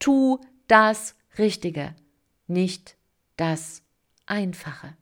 tu 0.00 0.38
das 0.68 1.16
Richtige, 1.38 1.94
nicht 2.46 2.98
das 3.38 3.80
Einfache. 4.26 4.94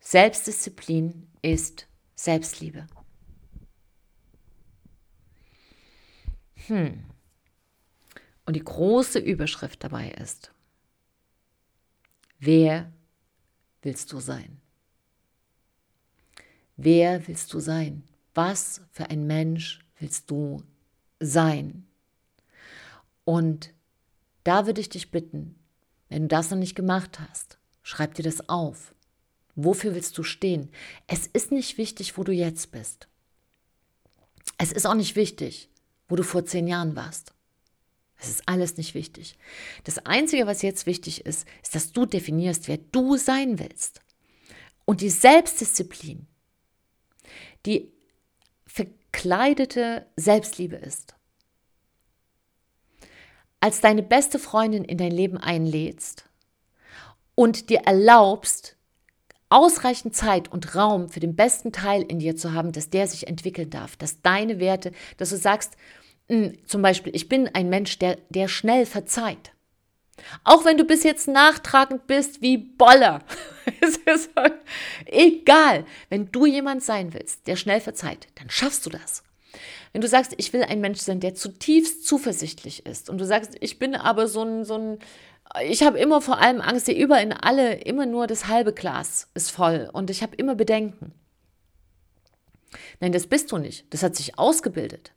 Selbstdisziplin 0.00 1.26
ist 1.42 1.88
Selbstliebe. 2.14 2.86
Hm. 6.68 7.13
Und 8.46 8.56
die 8.56 8.64
große 8.64 9.18
Überschrift 9.18 9.82
dabei 9.82 10.10
ist, 10.10 10.52
wer 12.38 12.92
willst 13.82 14.12
du 14.12 14.20
sein? 14.20 14.60
Wer 16.76 17.26
willst 17.28 17.52
du 17.52 17.60
sein? 17.60 18.02
Was 18.34 18.82
für 18.90 19.08
ein 19.10 19.26
Mensch 19.26 19.84
willst 19.98 20.30
du 20.30 20.62
sein? 21.20 21.86
Und 23.24 23.72
da 24.42 24.66
würde 24.66 24.80
ich 24.80 24.88
dich 24.88 25.10
bitten, 25.10 25.54
wenn 26.08 26.22
du 26.22 26.28
das 26.28 26.50
noch 26.50 26.58
nicht 26.58 26.74
gemacht 26.74 27.20
hast, 27.20 27.58
schreib 27.82 28.14
dir 28.14 28.22
das 28.22 28.48
auf. 28.48 28.94
Wofür 29.56 29.94
willst 29.94 30.18
du 30.18 30.22
stehen? 30.22 30.70
Es 31.06 31.26
ist 31.26 31.52
nicht 31.52 31.78
wichtig, 31.78 32.18
wo 32.18 32.24
du 32.24 32.32
jetzt 32.32 32.72
bist. 32.72 33.08
Es 34.58 34.72
ist 34.72 34.86
auch 34.86 34.94
nicht 34.94 35.16
wichtig, 35.16 35.70
wo 36.08 36.16
du 36.16 36.22
vor 36.22 36.44
zehn 36.44 36.66
Jahren 36.66 36.96
warst. 36.96 37.33
Das 38.18 38.28
ist 38.28 38.48
alles 38.48 38.76
nicht 38.76 38.94
wichtig. 38.94 39.36
Das 39.84 39.98
Einzige, 40.06 40.46
was 40.46 40.62
jetzt 40.62 40.86
wichtig 40.86 41.26
ist, 41.26 41.46
ist, 41.62 41.74
dass 41.74 41.92
du 41.92 42.06
definierst, 42.06 42.68
wer 42.68 42.78
du 42.78 43.16
sein 43.16 43.58
willst. 43.58 44.00
Und 44.84 45.00
die 45.00 45.10
Selbstdisziplin, 45.10 46.26
die 47.66 47.92
verkleidete 48.66 50.06
Selbstliebe 50.16 50.76
ist. 50.76 51.14
Als 53.60 53.80
deine 53.80 54.02
beste 54.02 54.38
Freundin 54.38 54.84
in 54.84 54.98
dein 54.98 55.12
Leben 55.12 55.38
einlädst 55.38 56.28
und 57.34 57.70
dir 57.70 57.80
erlaubst, 57.86 58.76
ausreichend 59.48 60.16
Zeit 60.16 60.50
und 60.50 60.74
Raum 60.74 61.08
für 61.08 61.20
den 61.20 61.36
besten 61.36 61.72
Teil 61.72 62.02
in 62.02 62.18
dir 62.18 62.36
zu 62.36 62.52
haben, 62.52 62.72
dass 62.72 62.90
der 62.90 63.06
sich 63.06 63.28
entwickeln 63.28 63.70
darf, 63.70 63.96
dass 63.96 64.20
deine 64.20 64.58
Werte, 64.58 64.92
dass 65.16 65.30
du 65.30 65.36
sagst, 65.36 65.76
zum 66.66 66.82
Beispiel, 66.82 67.14
ich 67.14 67.28
bin 67.28 67.48
ein 67.48 67.68
Mensch, 67.68 67.98
der, 67.98 68.16
der 68.30 68.48
schnell 68.48 68.86
verzeiht. 68.86 69.52
Auch 70.44 70.64
wenn 70.64 70.78
du 70.78 70.84
bis 70.84 71.02
jetzt 71.02 71.28
nachtragend 71.28 72.06
bist 72.06 72.40
wie 72.40 72.56
Boller. 72.56 73.20
es 73.80 73.96
ist 73.96 74.30
egal. 75.06 75.84
Wenn 76.08 76.30
du 76.30 76.46
jemand 76.46 76.82
sein 76.82 77.12
willst, 77.12 77.46
der 77.46 77.56
schnell 77.56 77.80
verzeiht, 77.80 78.28
dann 78.36 78.48
schaffst 78.48 78.86
du 78.86 78.90
das. 78.90 79.22
Wenn 79.92 80.00
du 80.00 80.08
sagst, 80.08 80.34
ich 80.38 80.52
will 80.52 80.62
ein 80.62 80.80
Mensch 80.80 81.00
sein, 81.00 81.20
der 81.20 81.34
zutiefst 81.34 82.06
zuversichtlich 82.06 82.86
ist 82.86 83.10
und 83.10 83.18
du 83.18 83.24
sagst, 83.24 83.56
ich 83.60 83.78
bin 83.78 83.94
aber 83.94 84.26
so 84.26 84.42
ein, 84.42 84.64
so 84.64 84.76
ein 84.76 84.98
ich 85.62 85.82
habe 85.82 85.98
immer 85.98 86.20
vor 86.20 86.38
allem 86.38 86.60
Angst, 86.60 86.86
hier 86.86 86.96
überall 86.96 87.22
in 87.22 87.32
alle, 87.32 87.74
immer 87.74 88.06
nur 88.06 88.26
das 88.26 88.48
halbe 88.48 88.72
Glas 88.72 89.28
ist 89.34 89.50
voll 89.50 89.88
und 89.92 90.10
ich 90.10 90.22
habe 90.22 90.34
immer 90.34 90.54
Bedenken. 90.54 91.12
Nein, 92.98 93.12
das 93.12 93.26
bist 93.26 93.52
du 93.52 93.58
nicht. 93.58 93.86
Das 93.90 94.02
hat 94.02 94.16
sich 94.16 94.38
ausgebildet. 94.38 95.12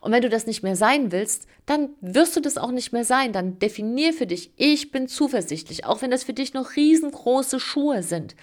Und 0.00 0.12
wenn 0.12 0.22
du 0.22 0.28
das 0.28 0.46
nicht 0.46 0.62
mehr 0.62 0.76
sein 0.76 1.12
willst, 1.12 1.46
dann 1.66 1.90
wirst 2.00 2.36
du 2.36 2.40
das 2.40 2.58
auch 2.58 2.70
nicht 2.70 2.92
mehr 2.92 3.04
sein. 3.04 3.32
Dann 3.32 3.58
definier 3.58 4.12
für 4.12 4.26
dich, 4.26 4.52
ich 4.56 4.90
bin 4.90 5.08
zuversichtlich, 5.08 5.84
auch 5.84 6.02
wenn 6.02 6.10
das 6.10 6.24
für 6.24 6.34
dich 6.34 6.54
noch 6.54 6.76
riesengroße 6.76 7.60
Schuhe 7.60 8.02
sind. 8.02 8.34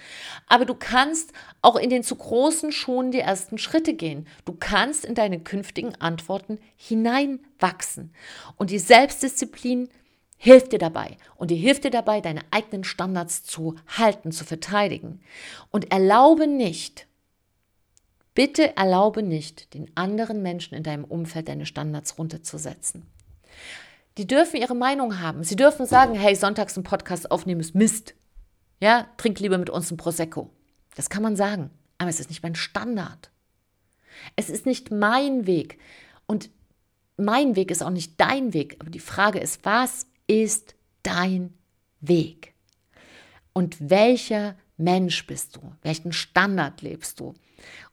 Aber 0.46 0.64
du 0.64 0.74
kannst 0.74 1.32
auch 1.60 1.76
in 1.76 1.90
den 1.90 2.02
zu 2.02 2.16
großen 2.16 2.72
Schuhen 2.72 3.10
die 3.10 3.20
ersten 3.20 3.58
Schritte 3.58 3.94
gehen. 3.94 4.26
Du 4.44 4.56
kannst 4.58 5.04
in 5.04 5.14
deine 5.14 5.40
künftigen 5.40 5.94
Antworten 5.96 6.58
hineinwachsen. 6.76 8.12
Und 8.56 8.70
die 8.70 8.78
Selbstdisziplin 8.78 9.88
hilft 10.36 10.72
dir 10.72 10.80
dabei. 10.80 11.16
Und 11.36 11.52
die 11.52 11.56
hilft 11.56 11.84
dir 11.84 11.90
dabei, 11.90 12.20
deine 12.20 12.40
eigenen 12.50 12.82
Standards 12.82 13.44
zu 13.44 13.76
halten, 13.86 14.32
zu 14.32 14.44
verteidigen. 14.44 15.20
Und 15.70 15.92
erlaube 15.92 16.48
nicht, 16.48 17.06
Bitte 18.34 18.76
erlaube 18.76 19.22
nicht, 19.22 19.74
den 19.74 19.90
anderen 19.94 20.42
Menschen 20.42 20.74
in 20.74 20.82
deinem 20.82 21.04
Umfeld 21.04 21.48
deine 21.48 21.66
Standards 21.66 22.18
runterzusetzen. 22.18 23.06
Die 24.18 24.26
dürfen 24.26 24.56
ihre 24.56 24.74
Meinung 24.74 25.20
haben. 25.20 25.44
Sie 25.44 25.56
dürfen 25.56 25.86
sagen, 25.86 26.14
hey, 26.14 26.34
sonntags 26.34 26.76
einen 26.76 26.84
Podcast 26.84 27.30
aufnehmen 27.30 27.60
ist 27.60 27.74
Mist. 27.74 28.14
Ja, 28.80 29.06
trink 29.16 29.38
lieber 29.40 29.58
mit 29.58 29.70
uns 29.70 29.90
ein 29.90 29.96
Prosecco. 29.96 30.50
Das 30.96 31.08
kann 31.08 31.22
man 31.22 31.36
sagen, 31.36 31.70
aber 31.98 32.10
es 32.10 32.20
ist 32.20 32.30
nicht 32.30 32.42
mein 32.42 32.54
Standard. 32.54 33.30
Es 34.36 34.50
ist 34.50 34.66
nicht 34.66 34.90
mein 34.90 35.46
Weg 35.46 35.78
und 36.26 36.50
mein 37.16 37.56
Weg 37.56 37.70
ist 37.70 37.82
auch 37.82 37.90
nicht 37.90 38.20
dein 38.20 38.52
Weg, 38.52 38.76
aber 38.80 38.90
die 38.90 38.98
Frage 38.98 39.38
ist, 39.38 39.64
was 39.64 40.06
ist 40.26 40.74
dein 41.02 41.54
Weg? 42.00 42.54
Und 43.52 43.90
welcher 43.90 44.56
Mensch 44.82 45.26
bist 45.26 45.56
du? 45.56 45.72
Welchen 45.82 46.12
Standard 46.12 46.82
lebst 46.82 47.20
du? 47.20 47.34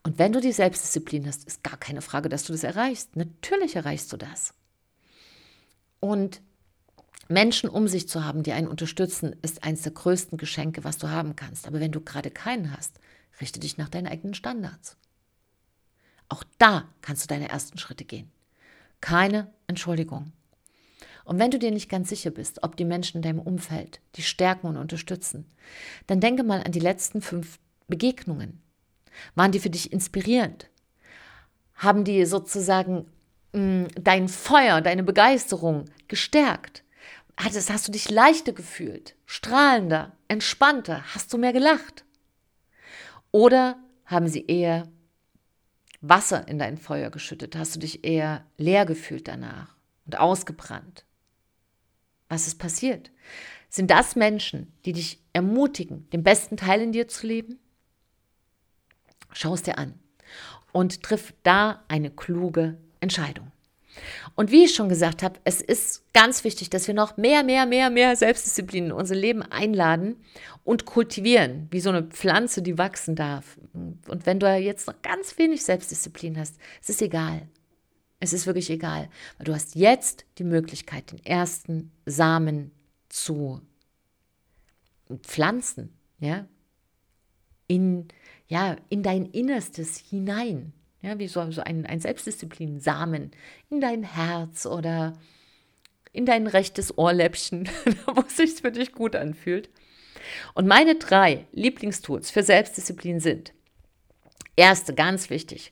Und 0.03 0.17
wenn 0.17 0.34
du 0.34 0.41
die 0.41 0.51
Selbstdisziplin 0.51 1.27
hast, 1.27 1.46
ist 1.46 1.63
gar 1.63 1.77
keine 1.77 2.01
Frage, 2.01 2.29
dass 2.29 2.43
du 2.43 2.53
das 2.53 2.63
erreichst. 2.63 3.15
Natürlich 3.15 3.75
erreichst 3.75 4.12
du 4.12 4.17
das. 4.17 4.53
Und 6.00 6.42
Menschen 7.27 7.70
um 7.70 7.87
sich 7.87 8.09
zu 8.09 8.25
haben, 8.25 8.44
die 8.44 8.53
einen 8.53 8.68
unterstützen, 8.68 9.35
ist 9.42 9.63
eines 9.63 9.83
der 9.83 9.92
größten 9.92 10.37
Geschenke, 10.37 10.83
was 10.83 10.98
du 10.98 11.09
haben 11.09 11.35
kannst. 11.35 11.68
Aber 11.68 11.79
wenn 11.79 11.92
du 11.92 12.01
gerade 12.01 12.31
keinen 12.31 12.75
hast, 12.75 13.00
richte 13.40 13.59
dich 13.59 13.77
nach 13.77 13.90
deinen 13.90 14.07
eigenen 14.07 14.33
Standards. 14.33 14.98
Auch 16.27 16.44
da 16.57 16.87
kannst 17.01 17.24
du 17.24 17.27
deine 17.27 17.50
ersten 17.50 17.77
Schritte 17.77 18.05
gehen. 18.05 18.31
Keine 19.01 19.53
Entschuldigung. 19.68 20.31
Und 21.29 21.37
wenn 21.37 21.51
du 21.51 21.59
dir 21.59 21.70
nicht 21.70 21.92
ganz 21.92 22.09
sicher 22.09 22.31
bist, 22.31 22.63
ob 22.63 22.75
die 22.75 22.85
Menschen 22.85 23.18
in 23.18 23.22
deinem 23.22 23.37
Umfeld 23.37 24.01
dich 24.18 24.27
stärken 24.27 24.65
und 24.65 24.77
unterstützen, 24.77 25.46
dann 26.07 26.20
denke 26.20 26.42
mal 26.42 26.63
an 26.63 26.72
die 26.72 26.79
letzten 26.79 27.22
fünf 27.22 27.59
Begegnungen, 27.87 28.63
waren 29.35 29.51
die 29.51 29.59
für 29.59 29.70
dich 29.70 29.94
inspirierend? 29.94 30.72
Haben 31.75 32.03
die 32.03 32.25
sozusagen 32.25 33.05
mh, 33.53 33.61
mm, 33.61 33.87
dein 34.01 34.27
Feuer, 34.27 34.81
deine 34.81 35.03
Begeisterung 35.03 35.85
gestärkt? 36.07 36.83
Hattest, 37.37 37.70
hast 37.70 37.87
du 37.87 37.92
dich 37.92 38.09
leichter 38.09 38.53
gefühlt, 38.53 39.15
strahlender, 39.27 40.18
entspannter? 40.29 41.13
Hast 41.13 41.31
du 41.31 41.37
mehr 41.37 41.53
gelacht? 41.53 42.05
Oder 43.29 43.77
haben 44.03 44.29
sie 44.29 44.48
eher 44.48 44.87
Wasser 46.01 46.48
in 46.48 46.57
dein 46.57 46.79
Feuer 46.79 47.11
geschüttet? 47.11 47.55
Hast 47.55 47.75
du 47.75 47.79
dich 47.81 48.03
eher 48.03 48.48
leer 48.57 48.87
gefühlt 48.87 49.27
danach 49.27 49.75
und 50.07 50.18
ausgebrannt? 50.18 51.05
Was 52.29 52.48
ist 52.48 52.59
passiert? 52.59 53.11
Sind 53.70 53.92
das 53.92 54.15
Menschen, 54.15 54.72
die 54.85 54.94
dich 54.94 55.20
ermutigen, 55.33 56.09
den 56.11 56.24
besten 56.24 56.57
Teil 56.57 56.81
in 56.81 56.92
dir 56.92 57.07
zu 57.07 57.27
leben? 57.27 57.59
Schau 59.33 59.53
es 59.53 59.63
dir 59.63 59.77
an 59.77 59.94
und 60.72 61.03
triff 61.03 61.33
da 61.44 61.83
eine 61.87 62.09
kluge 62.09 62.77
Entscheidung. 63.00 63.51
Und 64.35 64.51
wie 64.51 64.65
ich 64.65 64.75
schon 64.75 64.89
gesagt 64.89 65.24
habe, 65.24 65.39
es 65.44 65.61
ist 65.61 66.13
ganz 66.13 66.44
wichtig, 66.44 66.70
dass 66.70 66.87
wir 66.87 66.94
noch 66.94 67.18
mehr, 67.18 67.44
mehr, 67.44 67.65
mehr, 67.65 67.89
mehr 67.89 68.15
Selbstdisziplin 68.15 68.85
in 68.85 68.92
unser 68.92 69.15
Leben 69.15 69.42
einladen 69.42 70.15
und 70.63 70.85
kultivieren, 70.85 71.68
wie 71.72 71.81
so 71.81 71.89
eine 71.89 72.03
Pflanze, 72.03 72.61
die 72.61 72.77
wachsen 72.77 73.15
darf. 73.15 73.57
Und 73.74 74.25
wenn 74.25 74.39
du 74.39 74.48
jetzt 74.57 74.87
noch 74.87 75.01
ganz 75.01 75.37
wenig 75.37 75.63
Selbstdisziplin 75.63 76.37
hast, 76.37 76.55
es 76.81 76.89
ist 76.89 77.01
egal. 77.01 77.42
Es 78.20 78.34
ist 78.34 78.46
wirklich 78.46 78.70
egal, 78.70 79.10
weil 79.38 79.46
du 79.46 79.53
hast 79.53 79.75
jetzt 79.75 80.25
die 80.38 80.44
Möglichkeit, 80.44 81.12
den 81.12 81.25
ersten 81.25 81.92
Samen 82.05 82.72
zu 83.08 83.62
pflanzen, 85.24 85.94
ja, 86.20 86.48
in 87.68 88.10
ja, 88.50 88.75
in 88.90 89.03
dein 89.03 89.25
Innerstes 89.27 89.98
hinein. 89.98 90.74
Ja, 91.01 91.18
wie 91.18 91.27
so, 91.29 91.50
so 91.51 91.62
ein, 91.62 91.86
ein 91.86 92.01
Selbstdisziplin-Samen 92.01 93.32
in 93.70 93.79
dein 93.79 94.03
Herz 94.03 94.66
oder 94.66 95.18
in 96.12 96.25
dein 96.25 96.48
rechtes 96.48 96.98
Ohrläppchen, 96.98 97.70
wo 98.05 98.22
es 98.27 98.36
sich 98.36 98.55
für 98.55 98.72
dich 98.72 98.92
gut 98.92 99.16
anfühlt. 99.16 99.70
Und 100.55 100.68
meine 100.68 100.96
drei 100.96 101.46
Lieblingstools 101.53 102.32
für 102.32 102.44
Selbstdisziplin 102.44 103.22
sind: 103.22 103.53
Erste, 104.58 104.94
ganz 104.94 105.29
wichtig, 105.29 105.72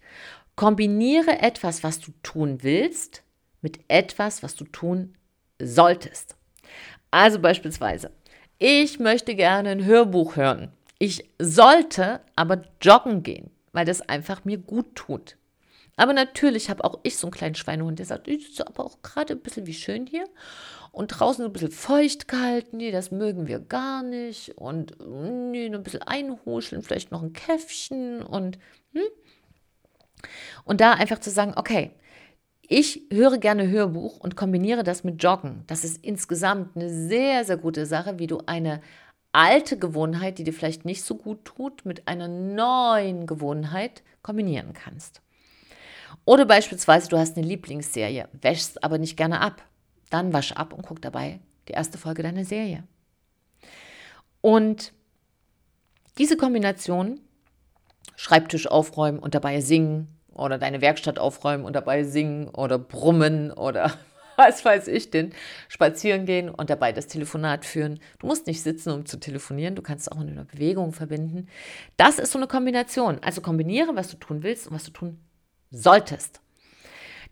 kombiniere 0.58 1.40
etwas, 1.40 1.84
was 1.84 2.02
du 2.02 2.12
tun 2.24 2.58
willst, 2.64 3.24
mit 3.62 3.80
etwas, 3.88 4.44
was 4.44 4.56
du 4.56 4.66
tun 4.66 5.16
solltest. 5.62 6.36
Also 7.12 7.40
beispielsweise, 7.40 8.12
ich 8.60 9.00
möchte 9.00 9.36
gerne 9.36 9.70
ein 9.70 9.86
Hörbuch 9.86 10.36
hören. 10.36 10.74
Ich 11.00 11.30
sollte 11.40 12.20
aber 12.36 12.64
joggen 12.82 13.24
gehen, 13.24 13.52
weil 13.72 13.86
das 13.86 14.02
einfach 14.02 14.44
mir 14.44 14.58
gut 14.58 14.96
tut. 14.96 15.38
Aber 15.96 16.14
natürlich 16.14 16.70
habe 16.70 16.84
auch 16.84 17.00
ich 17.04 17.18
so 17.18 17.28
einen 17.28 17.34
kleinen 17.34 17.56
Schweinehund, 17.56 18.00
der 18.00 18.06
sagt, 18.06 18.28
es 18.28 18.50
ist 18.50 18.68
aber 18.68 18.84
auch 18.86 19.02
gerade 19.02 19.34
ein 19.34 19.40
bisschen 19.40 19.66
wie 19.66 19.74
schön 19.74 20.06
hier. 20.06 20.26
Und 20.92 21.08
draußen 21.08 21.46
ein 21.46 21.54
bisschen 21.54 21.72
feucht 21.72 22.28
gehalten, 22.28 22.78
nee, 22.78 22.92
das 22.92 23.12
mögen 23.12 23.48
wir 23.48 23.60
gar 23.60 24.02
nicht. 24.02 24.58
Und 24.58 24.96
nee, 25.00 25.68
ein 25.68 25.84
bisschen 25.84 26.02
einhuscheln, 26.02 26.82
vielleicht 26.82 27.12
noch 27.12 27.22
ein 27.22 27.34
Käffchen 27.34 28.24
und 28.24 28.58
hm? 28.94 29.04
Und 30.64 30.82
da 30.82 30.94
einfach 30.94 31.20
zu 31.20 31.30
sagen, 31.30 31.54
okay, 31.56 31.92
ich 32.68 33.04
höre 33.12 33.38
gerne 33.38 33.70
Hörbuch 33.70 34.20
und 34.20 34.36
kombiniere 34.36 34.84
das 34.84 35.04
mit 35.04 35.24
Joggen. 35.24 35.64
Das 35.68 35.84
ist 35.84 36.04
insgesamt 36.04 36.76
eine 36.76 36.90
sehr, 36.90 37.46
sehr 37.46 37.58
gute 37.58 37.86
Sache, 37.86 38.20
wie 38.20 38.28
du 38.28 38.42
eine 38.46 38.82
alte 39.32 39.78
Gewohnheit, 39.78 40.38
die 40.38 40.44
dir 40.44 40.54
vielleicht 40.54 40.84
nicht 40.84 41.04
so 41.04 41.16
gut 41.16 41.46
tut, 41.46 41.86
mit 41.86 42.08
einer 42.08 42.28
neuen 42.28 43.26
Gewohnheit 43.26 44.04
kombinieren 44.22 44.74
kannst. 44.74 45.22
Oder 46.26 46.46
beispielsweise, 46.46 47.08
du 47.08 47.18
hast 47.18 47.38
eine 47.38 47.48
Lieblingsserie, 47.48 48.28
wäschst 48.42 48.84
aber 48.84 48.98
nicht 48.98 49.16
gerne 49.16 49.40
ab. 49.40 49.64
Dann 50.10 50.34
wasch 50.34 50.52
ab 50.54 50.74
und 50.74 50.86
guck 50.86 51.02
dabei 51.02 51.40
die 51.68 51.74
erste 51.74 51.98
Folge 51.98 52.24
deiner 52.24 52.46
Serie. 52.46 52.84
Und 54.42 54.94
diese 56.18 56.36
Kombination, 56.36 57.20
Schreibtisch 58.20 58.66
aufräumen 58.68 59.20
und 59.20 59.36
dabei 59.36 59.62
singen 59.62 60.17
oder 60.38 60.58
deine 60.58 60.82
Werkstatt 60.82 61.20
aufräumen 61.20 61.66
und 61.66 61.76
dabei 61.76 62.04
singen 62.04 62.50
oder 62.50 62.80
brummen 62.80 63.52
oder 63.52 63.92
was 64.38 64.64
weiß 64.64 64.88
ich 64.88 65.10
denn, 65.10 65.34
spazieren 65.68 66.26
gehen 66.26 66.50
und 66.50 66.70
dabei 66.70 66.92
das 66.92 67.08
Telefonat 67.08 67.66
führen. 67.66 68.00
Du 68.20 68.28
musst 68.28 68.48
nicht 68.48 68.62
sitzen, 68.62 68.92
um 68.92 69.06
zu 69.06 69.20
telefonieren, 69.20 69.76
du 69.76 69.82
kannst 69.82 70.12
auch 70.12 70.22
in 70.22 70.30
einer 70.30 70.46
Bewegung 70.46 70.94
verbinden. 70.94 71.48
Das 71.98 72.20
ist 72.20 72.32
so 72.32 72.40
eine 72.40 72.48
Kombination. 72.48 73.20
Also 73.22 73.42
kombiniere, 73.42 73.96
was 73.96 74.10
du 74.10 74.18
tun 74.18 74.44
willst 74.44 74.68
und 74.68 74.76
was 74.76 74.84
du 74.84 74.92
tun 74.92 75.20
solltest. 75.72 76.42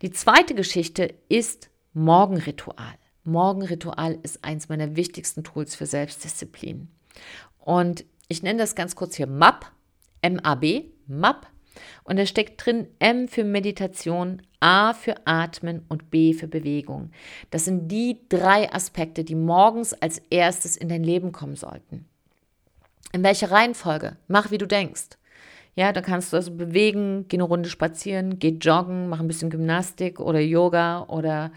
Die 0.02 0.10
zweite 0.10 0.54
Geschichte 0.54 1.14
ist 1.28 1.70
Morgenritual. 1.94 2.94
Morgenritual 3.24 4.18
ist 4.22 4.44
eins 4.44 4.68
meiner 4.68 4.96
wichtigsten 4.96 5.42
Tools 5.42 5.74
für 5.74 5.86
Selbstdisziplin. 5.86 6.88
Und 7.58 8.04
ich 8.28 8.42
nenne 8.42 8.58
das 8.58 8.74
ganz 8.74 8.94
kurz 8.94 9.16
hier 9.16 9.26
MAP, 9.26 9.66
M-A-B, 10.22 10.90
MAP. 11.06 11.46
Und 12.04 12.18
da 12.18 12.26
steckt 12.26 12.64
drin 12.64 12.86
M 12.98 13.28
für 13.28 13.44
Meditation, 13.44 14.42
A 14.60 14.92
für 14.92 15.14
Atmen 15.26 15.84
und 15.88 16.10
B 16.10 16.32
für 16.32 16.48
Bewegung. 16.48 17.10
Das 17.50 17.64
sind 17.64 17.88
die 17.88 18.20
drei 18.28 18.72
Aspekte, 18.72 19.24
die 19.24 19.34
morgens 19.34 19.92
als 19.94 20.18
erstes 20.30 20.76
in 20.76 20.88
dein 20.88 21.04
Leben 21.04 21.32
kommen 21.32 21.56
sollten. 21.56 22.06
In 23.12 23.22
welcher 23.22 23.50
Reihenfolge? 23.50 24.16
Mach, 24.28 24.50
wie 24.50 24.58
du 24.58 24.66
denkst. 24.66 25.16
Ja, 25.74 25.92
da 25.92 26.00
kannst 26.00 26.32
du 26.32 26.36
also 26.36 26.52
bewegen, 26.52 27.26
geh 27.28 27.36
eine 27.36 27.44
Runde 27.44 27.68
spazieren, 27.68 28.38
geh 28.38 28.56
joggen, 28.60 29.08
mach 29.08 29.20
ein 29.20 29.28
bisschen 29.28 29.50
Gymnastik 29.50 30.20
oder 30.20 30.40
Yoga 30.40 31.04
oder 31.08 31.52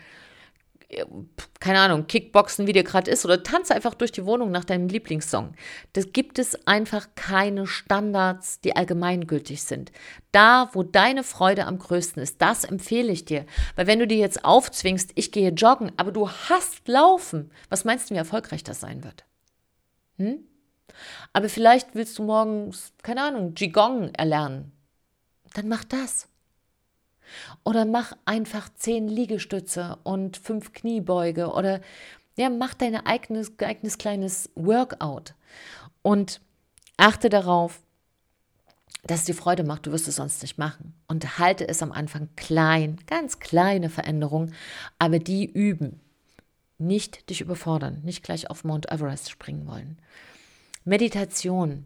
keine 1.59 1.79
Ahnung, 1.79 2.07
Kickboxen, 2.07 2.65
wie 2.65 2.73
dir 2.73 2.83
gerade 2.83 3.11
ist, 3.11 3.23
oder 3.23 3.43
tanze 3.43 3.75
einfach 3.75 3.93
durch 3.93 4.11
die 4.11 4.25
Wohnung 4.25 4.49
nach 4.49 4.65
deinem 4.65 4.87
Lieblingssong. 4.87 5.53
Das 5.93 6.13
gibt 6.13 6.39
es 6.39 6.67
einfach 6.67 7.09
keine 7.15 7.67
Standards, 7.67 8.59
die 8.61 8.75
allgemeingültig 8.75 9.61
sind. 9.61 9.91
Da, 10.31 10.69
wo 10.73 10.81
deine 10.81 11.23
Freude 11.23 11.65
am 11.65 11.77
größten 11.77 12.23
ist, 12.23 12.41
das 12.41 12.63
empfehle 12.63 13.11
ich 13.11 13.25
dir. 13.25 13.45
Weil 13.75 13.85
wenn 13.87 13.99
du 13.99 14.07
dir 14.07 14.17
jetzt 14.17 14.43
aufzwingst, 14.43 15.11
ich 15.15 15.31
gehe 15.31 15.51
joggen, 15.51 15.91
aber 15.97 16.11
du 16.11 16.29
hast 16.29 16.87
Laufen, 16.87 17.51
was 17.69 17.85
meinst 17.85 18.09
du, 18.09 18.15
wie 18.15 18.19
erfolgreich 18.19 18.63
das 18.63 18.79
sein 18.79 19.03
wird? 19.03 19.25
Hm? 20.17 20.39
Aber 21.33 21.49
vielleicht 21.49 21.93
willst 21.93 22.17
du 22.17 22.23
morgens, 22.23 22.93
keine 23.03 23.23
Ahnung, 23.23 23.53
Qigong 23.53 24.09
erlernen. 24.15 24.71
Dann 25.53 25.67
mach 25.67 25.83
das. 25.83 26.28
Oder 27.63 27.85
mach 27.85 28.13
einfach 28.25 28.69
zehn 28.75 29.07
Liegestütze 29.07 29.97
und 30.03 30.37
fünf 30.37 30.73
Kniebeuge 30.73 31.51
oder 31.51 31.81
ja, 32.37 32.49
mach 32.49 32.73
dein 32.73 32.95
eigenes, 32.95 33.59
eigenes 33.59 33.97
kleines 33.97 34.49
Workout 34.55 35.33
und 36.01 36.39
achte 36.97 37.29
darauf, 37.29 37.81
dass 39.03 39.21
es 39.21 39.25
dir 39.25 39.35
Freude 39.35 39.63
macht, 39.63 39.85
du 39.85 39.91
wirst 39.91 40.07
es 40.07 40.17
sonst 40.17 40.41
nicht 40.41 40.57
machen. 40.57 40.93
Und 41.07 41.39
halte 41.39 41.67
es 41.67 41.81
am 41.81 41.91
Anfang 41.91 42.29
klein, 42.35 42.97
ganz 43.07 43.39
kleine 43.39 43.89
Veränderungen, 43.89 44.53
aber 44.99 45.19
die 45.19 45.45
üben. 45.45 45.99
Nicht 46.77 47.29
dich 47.29 47.41
überfordern, 47.41 48.01
nicht 48.03 48.23
gleich 48.23 48.49
auf 48.49 48.63
Mount 48.63 48.91
Everest 48.91 49.29
springen 49.29 49.67
wollen. 49.67 49.97
Meditation. 50.85 51.85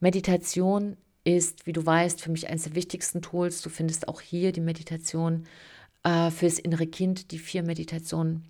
Meditation 0.00 0.96
ist, 1.26 1.66
wie 1.66 1.72
du 1.72 1.84
weißt, 1.84 2.22
für 2.22 2.30
mich 2.30 2.48
eines 2.48 2.62
der 2.62 2.74
wichtigsten 2.74 3.20
Tools. 3.20 3.60
Du 3.60 3.68
findest 3.68 4.08
auch 4.08 4.20
hier 4.20 4.52
die 4.52 4.60
Meditation 4.60 5.44
äh, 6.04 6.30
fürs 6.30 6.58
innere 6.58 6.86
Kind, 6.86 7.32
die 7.32 7.38
vier 7.38 7.64
Meditationen 7.64 8.44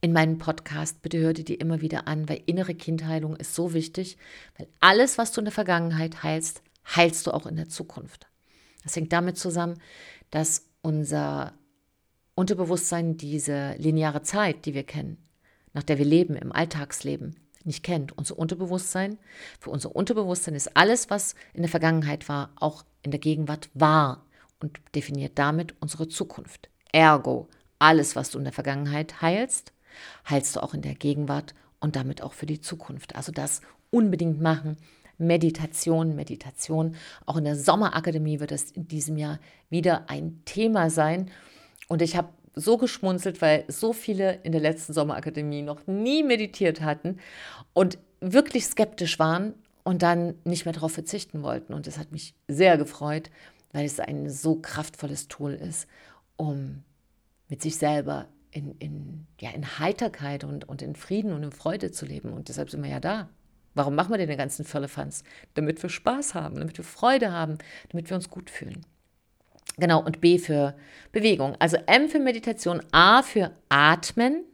in 0.00 0.12
meinem 0.12 0.38
Podcast. 0.38 1.02
Bitte 1.02 1.18
hör 1.18 1.32
dir 1.32 1.44
die 1.44 1.56
immer 1.56 1.80
wieder 1.80 2.06
an, 2.06 2.28
weil 2.28 2.42
innere 2.46 2.74
Kindheilung 2.74 3.34
ist 3.36 3.54
so 3.54 3.74
wichtig, 3.74 4.16
weil 4.56 4.68
alles, 4.78 5.18
was 5.18 5.32
du 5.32 5.40
in 5.40 5.46
der 5.46 5.52
Vergangenheit 5.52 6.22
heilst, 6.22 6.62
heilst 6.86 7.26
du 7.26 7.32
auch 7.32 7.46
in 7.46 7.56
der 7.56 7.68
Zukunft. 7.68 8.28
Das 8.84 8.94
hängt 8.94 9.12
damit 9.12 9.36
zusammen, 9.36 9.78
dass 10.30 10.68
unser 10.80 11.54
Unterbewusstsein 12.36 13.16
diese 13.16 13.74
lineare 13.78 14.22
Zeit, 14.22 14.64
die 14.64 14.74
wir 14.74 14.84
kennen, 14.84 15.18
nach 15.72 15.82
der 15.82 15.98
wir 15.98 16.04
leben 16.04 16.36
im 16.36 16.52
Alltagsleben, 16.52 17.36
nicht 17.66 17.82
kennt. 17.82 18.16
Unser 18.16 18.38
Unterbewusstsein, 18.38 19.18
für 19.60 19.70
unser 19.70 19.94
Unterbewusstsein 19.94 20.54
ist 20.54 20.76
alles, 20.76 21.10
was 21.10 21.34
in 21.54 21.62
der 21.62 21.70
Vergangenheit 21.70 22.28
war, 22.28 22.50
auch 22.56 22.84
in 23.02 23.10
der 23.10 23.20
Gegenwart 23.20 23.68
wahr 23.74 24.24
und 24.60 24.80
definiert 24.94 25.32
damit 25.38 25.74
unsere 25.80 26.08
Zukunft. 26.08 26.68
Ergo, 26.92 27.48
alles, 27.78 28.16
was 28.16 28.30
du 28.30 28.38
in 28.38 28.44
der 28.44 28.52
Vergangenheit 28.52 29.20
heilst, 29.22 29.72
heilst 30.28 30.56
du 30.56 30.62
auch 30.62 30.74
in 30.74 30.82
der 30.82 30.94
Gegenwart 30.94 31.54
und 31.80 31.96
damit 31.96 32.22
auch 32.22 32.32
für 32.32 32.46
die 32.46 32.60
Zukunft. 32.60 33.16
Also 33.16 33.32
das 33.32 33.60
unbedingt 33.90 34.40
machen. 34.40 34.76
Meditation, 35.18 36.14
Meditation. 36.16 36.96
Auch 37.26 37.36
in 37.36 37.44
der 37.44 37.56
Sommerakademie 37.56 38.40
wird 38.40 38.50
das 38.50 38.70
in 38.70 38.88
diesem 38.88 39.16
Jahr 39.16 39.38
wieder 39.68 40.08
ein 40.08 40.42
Thema 40.44 40.90
sein. 40.90 41.30
Und 41.88 42.02
ich 42.02 42.16
habe 42.16 42.28
so 42.54 42.76
geschmunzelt, 42.76 43.40
weil 43.40 43.64
so 43.68 43.92
viele 43.92 44.34
in 44.42 44.52
der 44.52 44.60
letzten 44.60 44.92
Sommerakademie 44.92 45.62
noch 45.62 45.86
nie 45.86 46.22
meditiert 46.22 46.80
hatten 46.80 47.18
und 47.72 47.98
wirklich 48.20 48.66
skeptisch 48.66 49.18
waren 49.18 49.54
und 49.84 50.02
dann 50.02 50.34
nicht 50.44 50.64
mehr 50.64 50.74
darauf 50.74 50.92
verzichten 50.92 51.42
wollten. 51.42 51.72
Und 51.74 51.86
das 51.86 51.98
hat 51.98 52.12
mich 52.12 52.34
sehr 52.48 52.78
gefreut, 52.78 53.30
weil 53.72 53.84
es 53.84 53.98
ein 54.00 54.28
so 54.30 54.56
kraftvolles 54.56 55.28
Tool 55.28 55.52
ist, 55.52 55.88
um 56.36 56.82
mit 57.48 57.62
sich 57.62 57.76
selber 57.76 58.28
in, 58.50 58.76
in, 58.78 59.26
ja, 59.40 59.50
in 59.50 59.78
Heiterkeit 59.78 60.44
und, 60.44 60.68
und 60.68 60.82
in 60.82 60.94
Frieden 60.94 61.32
und 61.32 61.42
in 61.42 61.52
Freude 61.52 61.90
zu 61.90 62.06
leben. 62.06 62.32
Und 62.32 62.48
deshalb 62.48 62.70
sind 62.70 62.82
wir 62.82 62.90
ja 62.90 63.00
da. 63.00 63.28
Warum 63.74 63.94
machen 63.94 64.10
wir 64.10 64.18
denn 64.18 64.28
den 64.28 64.38
ganzen 64.38 64.64
Firlefanz? 64.64 65.24
Damit 65.54 65.82
wir 65.82 65.88
Spaß 65.88 66.34
haben, 66.34 66.56
damit 66.56 66.76
wir 66.76 66.84
Freude 66.84 67.32
haben, 67.32 67.56
damit 67.88 68.10
wir 68.10 68.16
uns 68.16 68.28
gut 68.28 68.50
fühlen. 68.50 68.84
Genau, 69.78 70.02
und 70.02 70.20
B 70.20 70.38
für 70.38 70.74
Bewegung. 71.12 71.56
Also 71.58 71.76
M 71.86 72.08
für 72.08 72.18
Meditation, 72.18 72.82
A 72.92 73.22
für 73.22 73.52
Atmen. 73.68 74.44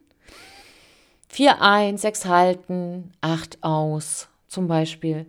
4 1.29 1.61
ein, 1.61 1.99
6 1.99 2.25
halten, 2.25 3.13
8 3.21 3.59
aus, 3.63 4.29
zum 4.47 4.67
Beispiel. 4.67 5.27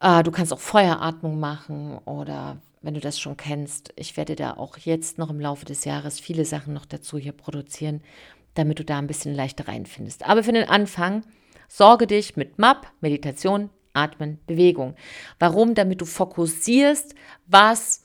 Äh, 0.00 0.22
du 0.22 0.30
kannst 0.30 0.52
auch 0.52 0.60
Feueratmung 0.60 1.40
machen 1.40 1.98
oder 2.04 2.58
wenn 2.82 2.94
du 2.94 3.00
das 3.00 3.18
schon 3.18 3.36
kennst, 3.36 3.92
ich 3.96 4.16
werde 4.16 4.36
da 4.36 4.54
auch 4.54 4.76
jetzt 4.76 5.18
noch 5.18 5.30
im 5.30 5.40
Laufe 5.40 5.64
des 5.64 5.84
Jahres 5.84 6.20
viele 6.20 6.44
Sachen 6.44 6.74
noch 6.74 6.84
dazu 6.84 7.16
hier 7.18 7.32
produzieren, 7.32 8.02
damit 8.54 8.78
du 8.78 8.84
da 8.84 8.98
ein 8.98 9.06
bisschen 9.06 9.34
leichter 9.34 9.68
reinfindest. 9.68 10.28
Aber 10.28 10.42
für 10.42 10.52
den 10.52 10.68
Anfang 10.68 11.22
sorge 11.68 12.06
dich 12.06 12.36
mit 12.36 12.58
MAP, 12.58 12.86
Meditation, 13.00 13.70
Atmen, 13.94 14.38
Bewegung. 14.46 14.96
Warum? 15.38 15.74
Damit 15.74 16.00
du 16.00 16.04
fokussierst, 16.04 17.14
was 17.46 18.04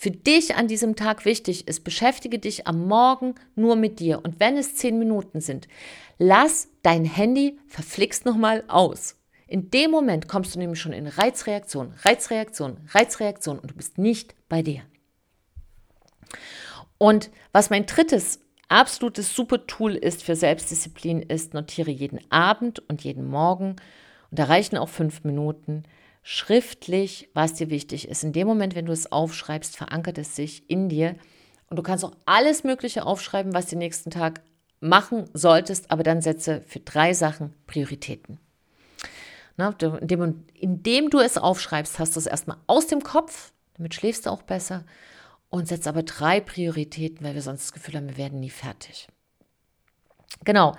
für 0.00 0.10
dich 0.10 0.54
an 0.56 0.66
diesem 0.66 0.96
Tag 0.96 1.26
wichtig 1.26 1.68
ist, 1.68 1.84
beschäftige 1.84 2.38
dich 2.38 2.66
am 2.66 2.88
Morgen 2.88 3.34
nur 3.54 3.76
mit 3.76 4.00
dir. 4.00 4.24
Und 4.24 4.40
wenn 4.40 4.56
es 4.56 4.74
zehn 4.74 4.98
Minuten 4.98 5.42
sind, 5.42 5.68
lass 6.16 6.68
dein 6.82 7.04
Handy 7.04 7.58
verflixt 7.66 8.24
nochmal 8.24 8.64
aus. 8.66 9.18
In 9.46 9.70
dem 9.70 9.90
Moment 9.90 10.26
kommst 10.26 10.54
du 10.54 10.58
nämlich 10.58 10.80
schon 10.80 10.94
in 10.94 11.06
Reizreaktion, 11.06 11.92
Reizreaktion, 12.02 12.78
Reizreaktion 12.88 13.58
und 13.58 13.72
du 13.72 13.74
bist 13.74 13.98
nicht 13.98 14.34
bei 14.48 14.62
dir. 14.62 14.80
Und 16.96 17.30
was 17.52 17.68
mein 17.68 17.84
drittes 17.84 18.40
absolutes 18.68 19.36
super 19.36 19.66
Tool 19.66 19.96
ist 19.96 20.22
für 20.22 20.34
Selbstdisziplin, 20.34 21.20
ist, 21.20 21.52
notiere 21.52 21.90
jeden 21.90 22.20
Abend 22.30 22.78
und 22.88 23.04
jeden 23.04 23.28
Morgen, 23.28 23.76
und 24.30 24.38
da 24.38 24.44
reichen 24.44 24.78
auch 24.78 24.88
fünf 24.88 25.24
Minuten, 25.24 25.82
schriftlich, 26.22 27.28
was 27.34 27.54
dir 27.54 27.70
wichtig 27.70 28.08
ist. 28.08 28.24
In 28.24 28.32
dem 28.32 28.46
Moment, 28.46 28.74
wenn 28.74 28.86
du 28.86 28.92
es 28.92 29.10
aufschreibst, 29.10 29.76
verankert 29.76 30.18
es 30.18 30.36
sich 30.36 30.68
in 30.68 30.88
dir. 30.88 31.16
Und 31.68 31.76
du 31.78 31.82
kannst 31.82 32.04
auch 32.04 32.16
alles 32.26 32.64
Mögliche 32.64 33.06
aufschreiben, 33.06 33.54
was 33.54 33.66
du 33.66 33.70
den 33.70 33.78
nächsten 33.80 34.10
Tag 34.10 34.42
machen 34.80 35.28
solltest, 35.34 35.90
aber 35.90 36.02
dann 36.02 36.22
setze 36.22 36.62
für 36.62 36.80
drei 36.80 37.12
Sachen 37.12 37.54
Prioritäten. 37.66 38.38
Na, 39.56 39.74
indem, 40.00 40.44
indem, 40.54 41.10
du 41.10 41.18
es 41.18 41.36
aufschreibst, 41.36 41.98
hast 41.98 42.16
du 42.16 42.20
es 42.20 42.26
erstmal 42.26 42.56
aus 42.66 42.86
dem 42.86 43.02
Kopf, 43.02 43.52
damit 43.76 43.94
schläfst 43.94 44.26
du 44.26 44.30
auch 44.30 44.42
besser 44.42 44.84
und 45.50 45.68
setze 45.68 45.88
aber 45.88 46.02
drei 46.02 46.40
Prioritäten, 46.40 47.24
weil 47.24 47.34
wir 47.34 47.42
sonst 47.42 47.64
das 47.64 47.72
Gefühl 47.72 47.96
haben, 47.96 48.08
wir 48.08 48.16
werden 48.16 48.40
nie 48.40 48.50
fertig. 48.50 49.08
Genau, 50.44 50.74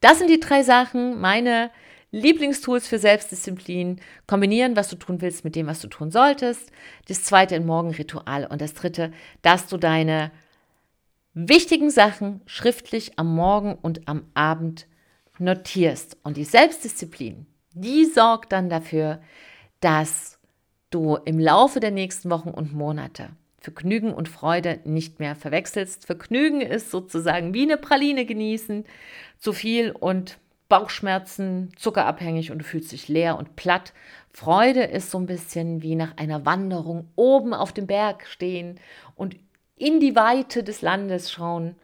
das 0.00 0.18
sind 0.18 0.28
die 0.28 0.40
drei 0.40 0.62
Sachen, 0.62 1.18
meine 1.20 1.70
Lieblingstools 2.12 2.86
für 2.86 2.98
Selbstdisziplin, 2.98 4.00
kombinieren, 4.26 4.76
was 4.76 4.88
du 4.88 4.96
tun 4.96 5.20
willst, 5.20 5.44
mit 5.44 5.56
dem, 5.56 5.66
was 5.66 5.80
du 5.80 5.88
tun 5.88 6.10
solltest. 6.10 6.70
Das 7.08 7.24
zweite 7.24 7.56
ein 7.56 7.66
Morgenritual 7.66 8.46
und 8.46 8.60
das 8.60 8.74
dritte, 8.74 9.12
dass 9.42 9.66
du 9.66 9.76
deine 9.76 10.30
wichtigen 11.34 11.90
Sachen 11.90 12.40
schriftlich 12.46 13.18
am 13.18 13.34
Morgen 13.34 13.74
und 13.74 14.08
am 14.08 14.24
Abend 14.34 14.86
notierst. 15.38 16.16
Und 16.22 16.36
die 16.36 16.44
Selbstdisziplin, 16.44 17.46
die 17.74 18.06
sorgt 18.06 18.52
dann 18.52 18.70
dafür, 18.70 19.20
dass 19.80 20.38
du 20.90 21.16
im 21.24 21.38
Laufe 21.38 21.80
der 21.80 21.90
nächsten 21.90 22.30
Wochen 22.30 22.50
und 22.50 22.72
Monate 22.72 23.30
Vergnügen 23.66 24.14
und 24.14 24.28
Freude 24.28 24.78
nicht 24.84 25.18
mehr 25.18 25.34
verwechselst. 25.34 26.06
Vergnügen 26.06 26.60
ist 26.60 26.92
sozusagen 26.92 27.52
wie 27.52 27.62
eine 27.62 27.76
Praline 27.76 28.24
genießen, 28.24 28.84
zu 29.38 29.52
viel 29.52 29.90
und 29.90 30.38
Bauchschmerzen, 30.68 31.72
zuckerabhängig 31.76 32.50
und 32.50 32.58
du 32.58 32.64
fühlst 32.64 32.92
dich 32.92 33.08
leer 33.08 33.38
und 33.38 33.56
platt. 33.56 33.92
Freude 34.30 34.82
ist 34.82 35.10
so 35.10 35.18
ein 35.18 35.26
bisschen 35.26 35.82
wie 35.82 35.94
nach 35.94 36.16
einer 36.16 36.44
Wanderung 36.44 37.08
oben 37.14 37.54
auf 37.54 37.72
dem 37.72 37.86
Berg 37.86 38.26
stehen 38.26 38.80
und 39.14 39.36
in 39.76 40.00
die 40.00 40.16
Weite 40.16 40.64
des 40.64 40.82
Landes 40.82 41.30
schauen. 41.30 41.76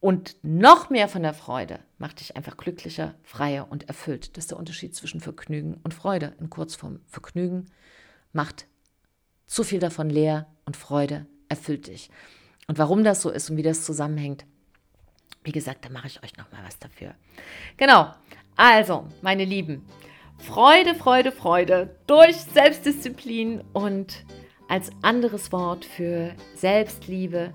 Und 0.00 0.36
noch 0.42 0.90
mehr 0.90 1.08
von 1.08 1.22
der 1.22 1.32
Freude 1.32 1.78
macht 1.98 2.20
dich 2.20 2.36
einfach 2.36 2.56
glücklicher, 2.56 3.14
freier 3.22 3.70
und 3.70 3.88
erfüllt. 3.88 4.36
Das 4.36 4.44
ist 4.44 4.50
der 4.50 4.58
Unterschied 4.58 4.94
zwischen 4.94 5.20
Vergnügen 5.20 5.80
und 5.82 5.94
Freude. 5.94 6.34
In 6.40 6.50
Kurzform, 6.50 7.00
Vergnügen 7.06 7.70
macht 8.32 8.66
zu 9.46 9.62
viel 9.62 9.78
davon 9.78 10.10
leer 10.10 10.46
und 10.66 10.76
Freude 10.76 11.26
erfüllt 11.48 11.86
dich. 11.86 12.10
Und 12.66 12.78
warum 12.78 13.04
das 13.04 13.22
so 13.22 13.30
ist 13.30 13.48
und 13.50 13.56
wie 13.56 13.62
das 13.62 13.84
zusammenhängt, 13.84 14.44
wie 15.44 15.52
gesagt, 15.52 15.84
da 15.84 15.90
mache 15.90 16.08
ich 16.08 16.22
euch 16.22 16.36
nochmal 16.36 16.62
was 16.64 16.78
dafür. 16.78 17.14
Genau. 17.76 18.12
Also, 18.56 19.06
meine 19.20 19.44
Lieben, 19.44 19.84
Freude, 20.38 20.94
Freude, 20.94 21.32
Freude 21.32 21.96
durch 22.06 22.36
Selbstdisziplin 22.36 23.62
und 23.72 24.24
als 24.68 24.90
anderes 25.02 25.52
Wort 25.52 25.84
für 25.84 26.34
Selbstliebe 26.54 27.52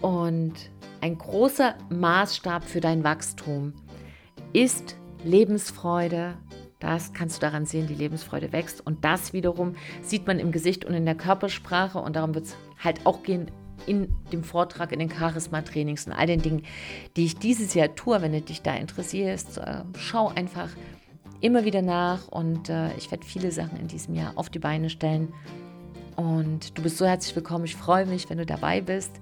und 0.00 0.54
ein 1.00 1.18
großer 1.18 1.76
Maßstab 1.90 2.64
für 2.64 2.80
dein 2.80 3.04
Wachstum 3.04 3.74
ist 4.52 4.96
Lebensfreude. 5.24 6.36
Das 6.80 7.12
kannst 7.12 7.36
du 7.36 7.40
daran 7.40 7.66
sehen, 7.66 7.86
die 7.86 7.94
Lebensfreude 7.94 8.52
wächst. 8.52 8.84
Und 8.86 9.04
das 9.04 9.32
wiederum 9.32 9.74
sieht 10.02 10.26
man 10.26 10.38
im 10.38 10.52
Gesicht 10.52 10.84
und 10.84 10.94
in 10.94 11.04
der 11.04 11.16
Körpersprache. 11.16 11.98
Und 11.98 12.16
darum 12.16 12.34
wird 12.34 12.46
es 12.46 12.56
halt 12.82 13.04
auch 13.04 13.22
gehen 13.22 13.50
in 13.86 14.14
dem 14.32 14.44
Vortrag, 14.44 14.92
in 14.92 14.98
den 14.98 15.10
Charisma-Trainings 15.10 16.06
und 16.06 16.12
all 16.12 16.26
den 16.26 16.42
Dingen, 16.42 16.62
die 17.16 17.24
ich 17.24 17.38
dieses 17.38 17.74
Jahr 17.74 17.94
tue. 17.94 18.20
Wenn 18.20 18.32
du 18.32 18.40
dich 18.40 18.62
da 18.62 18.74
interessierst, 18.74 19.58
äh, 19.58 19.82
schau 19.96 20.28
einfach 20.28 20.70
immer 21.40 21.64
wieder 21.64 21.82
nach. 21.82 22.28
Und 22.28 22.68
äh, 22.68 22.94
ich 22.96 23.10
werde 23.10 23.24
viele 23.24 23.50
Sachen 23.50 23.78
in 23.78 23.88
diesem 23.88 24.14
Jahr 24.14 24.32
auf 24.36 24.50
die 24.50 24.58
Beine 24.58 24.90
stellen. 24.90 25.32
Und 26.16 26.76
du 26.76 26.82
bist 26.82 26.98
so 26.98 27.06
herzlich 27.06 27.34
willkommen. 27.36 27.64
Ich 27.64 27.76
freue 27.76 28.06
mich, 28.06 28.28
wenn 28.28 28.38
du 28.38 28.46
dabei 28.46 28.80
bist. 28.80 29.12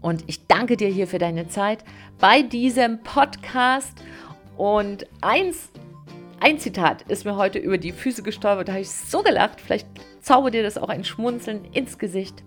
Und 0.00 0.24
ich 0.26 0.46
danke 0.48 0.76
dir 0.76 0.88
hier 0.88 1.06
für 1.06 1.18
deine 1.18 1.48
Zeit 1.48 1.84
bei 2.18 2.42
diesem 2.42 3.02
Podcast. 3.02 3.94
Und 4.56 5.06
eins, 5.20 5.70
ein 6.40 6.58
Zitat 6.58 7.02
ist 7.02 7.24
mir 7.24 7.36
heute 7.36 7.60
über 7.60 7.78
die 7.78 7.92
Füße 7.92 8.24
gestolpert. 8.24 8.66
Da 8.66 8.72
habe 8.72 8.82
ich 8.82 8.90
so 8.90 9.22
gelacht. 9.22 9.60
Vielleicht 9.60 9.86
zaubert 10.20 10.54
dir 10.54 10.64
das 10.64 10.76
auch 10.76 10.88
ein 10.88 11.04
Schmunzeln 11.04 11.64
ins 11.66 11.98
Gesicht. 11.98 12.42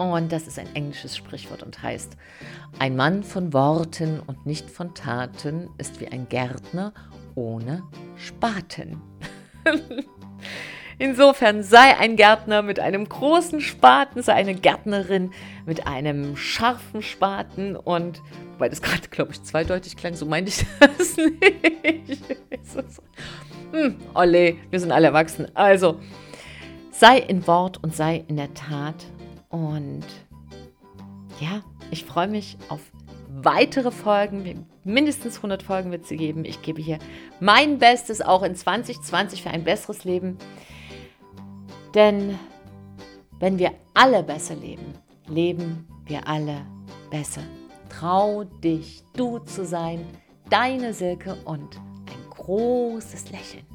Und 0.00 0.32
das 0.32 0.46
ist 0.46 0.58
ein 0.58 0.74
englisches 0.74 1.14
Sprichwort 1.14 1.62
und 1.62 1.82
heißt, 1.82 2.16
ein 2.78 2.96
Mann 2.96 3.22
von 3.22 3.52
Worten 3.52 4.20
und 4.26 4.46
nicht 4.46 4.70
von 4.70 4.94
Taten 4.94 5.68
ist 5.76 6.00
wie 6.00 6.08
ein 6.08 6.26
Gärtner 6.26 6.94
ohne 7.34 7.82
Spaten. 8.16 9.02
Insofern 10.98 11.62
sei 11.62 11.98
ein 11.98 12.16
Gärtner 12.16 12.62
mit 12.62 12.80
einem 12.80 13.06
großen 13.06 13.60
Spaten, 13.60 14.22
sei 14.22 14.32
eine 14.32 14.54
Gärtnerin 14.54 15.32
mit 15.66 15.86
einem 15.86 16.34
scharfen 16.34 17.02
Spaten 17.02 17.76
und, 17.76 18.22
weil 18.56 18.70
das 18.70 18.80
gerade, 18.80 19.06
glaube 19.08 19.32
ich, 19.32 19.42
zweideutig 19.42 19.98
klang, 19.98 20.14
so 20.14 20.24
meinte 20.24 20.48
ich 20.50 20.64
das 20.80 21.16
nicht. 21.18 22.22
hm, 23.72 23.96
Olle, 24.14 24.56
wir 24.70 24.80
sind 24.80 24.92
alle 24.92 25.08
erwachsen. 25.08 25.46
Also, 25.54 26.00
sei 26.90 27.18
in 27.18 27.46
Wort 27.46 27.82
und 27.82 27.94
sei 27.94 28.24
in 28.28 28.36
der 28.36 28.54
Tat. 28.54 29.06
Und 29.50 30.04
ja, 31.40 31.62
ich 31.90 32.04
freue 32.04 32.28
mich 32.28 32.56
auf 32.68 32.80
weitere 33.28 33.90
Folgen. 33.90 34.66
Mindestens 34.84 35.36
100 35.36 35.62
Folgen 35.62 35.90
wird 35.90 36.04
es 36.04 36.08
geben. 36.08 36.44
Ich 36.44 36.62
gebe 36.62 36.80
hier 36.80 36.98
mein 37.40 37.78
Bestes 37.78 38.22
auch 38.22 38.42
in 38.42 38.54
2020 38.54 39.42
für 39.42 39.50
ein 39.50 39.64
besseres 39.64 40.04
Leben. 40.04 40.38
Denn 41.94 42.38
wenn 43.38 43.58
wir 43.58 43.72
alle 43.94 44.22
besser 44.22 44.54
leben, 44.54 44.94
leben 45.26 45.86
wir 46.04 46.26
alle 46.28 46.64
besser. 47.10 47.42
Trau 47.88 48.44
dich, 48.44 49.02
du 49.16 49.38
zu 49.40 49.64
sein, 49.64 50.06
deine 50.48 50.94
Silke 50.94 51.36
und 51.44 51.76
ein 51.76 52.30
großes 52.30 53.30
Lächeln. 53.32 53.69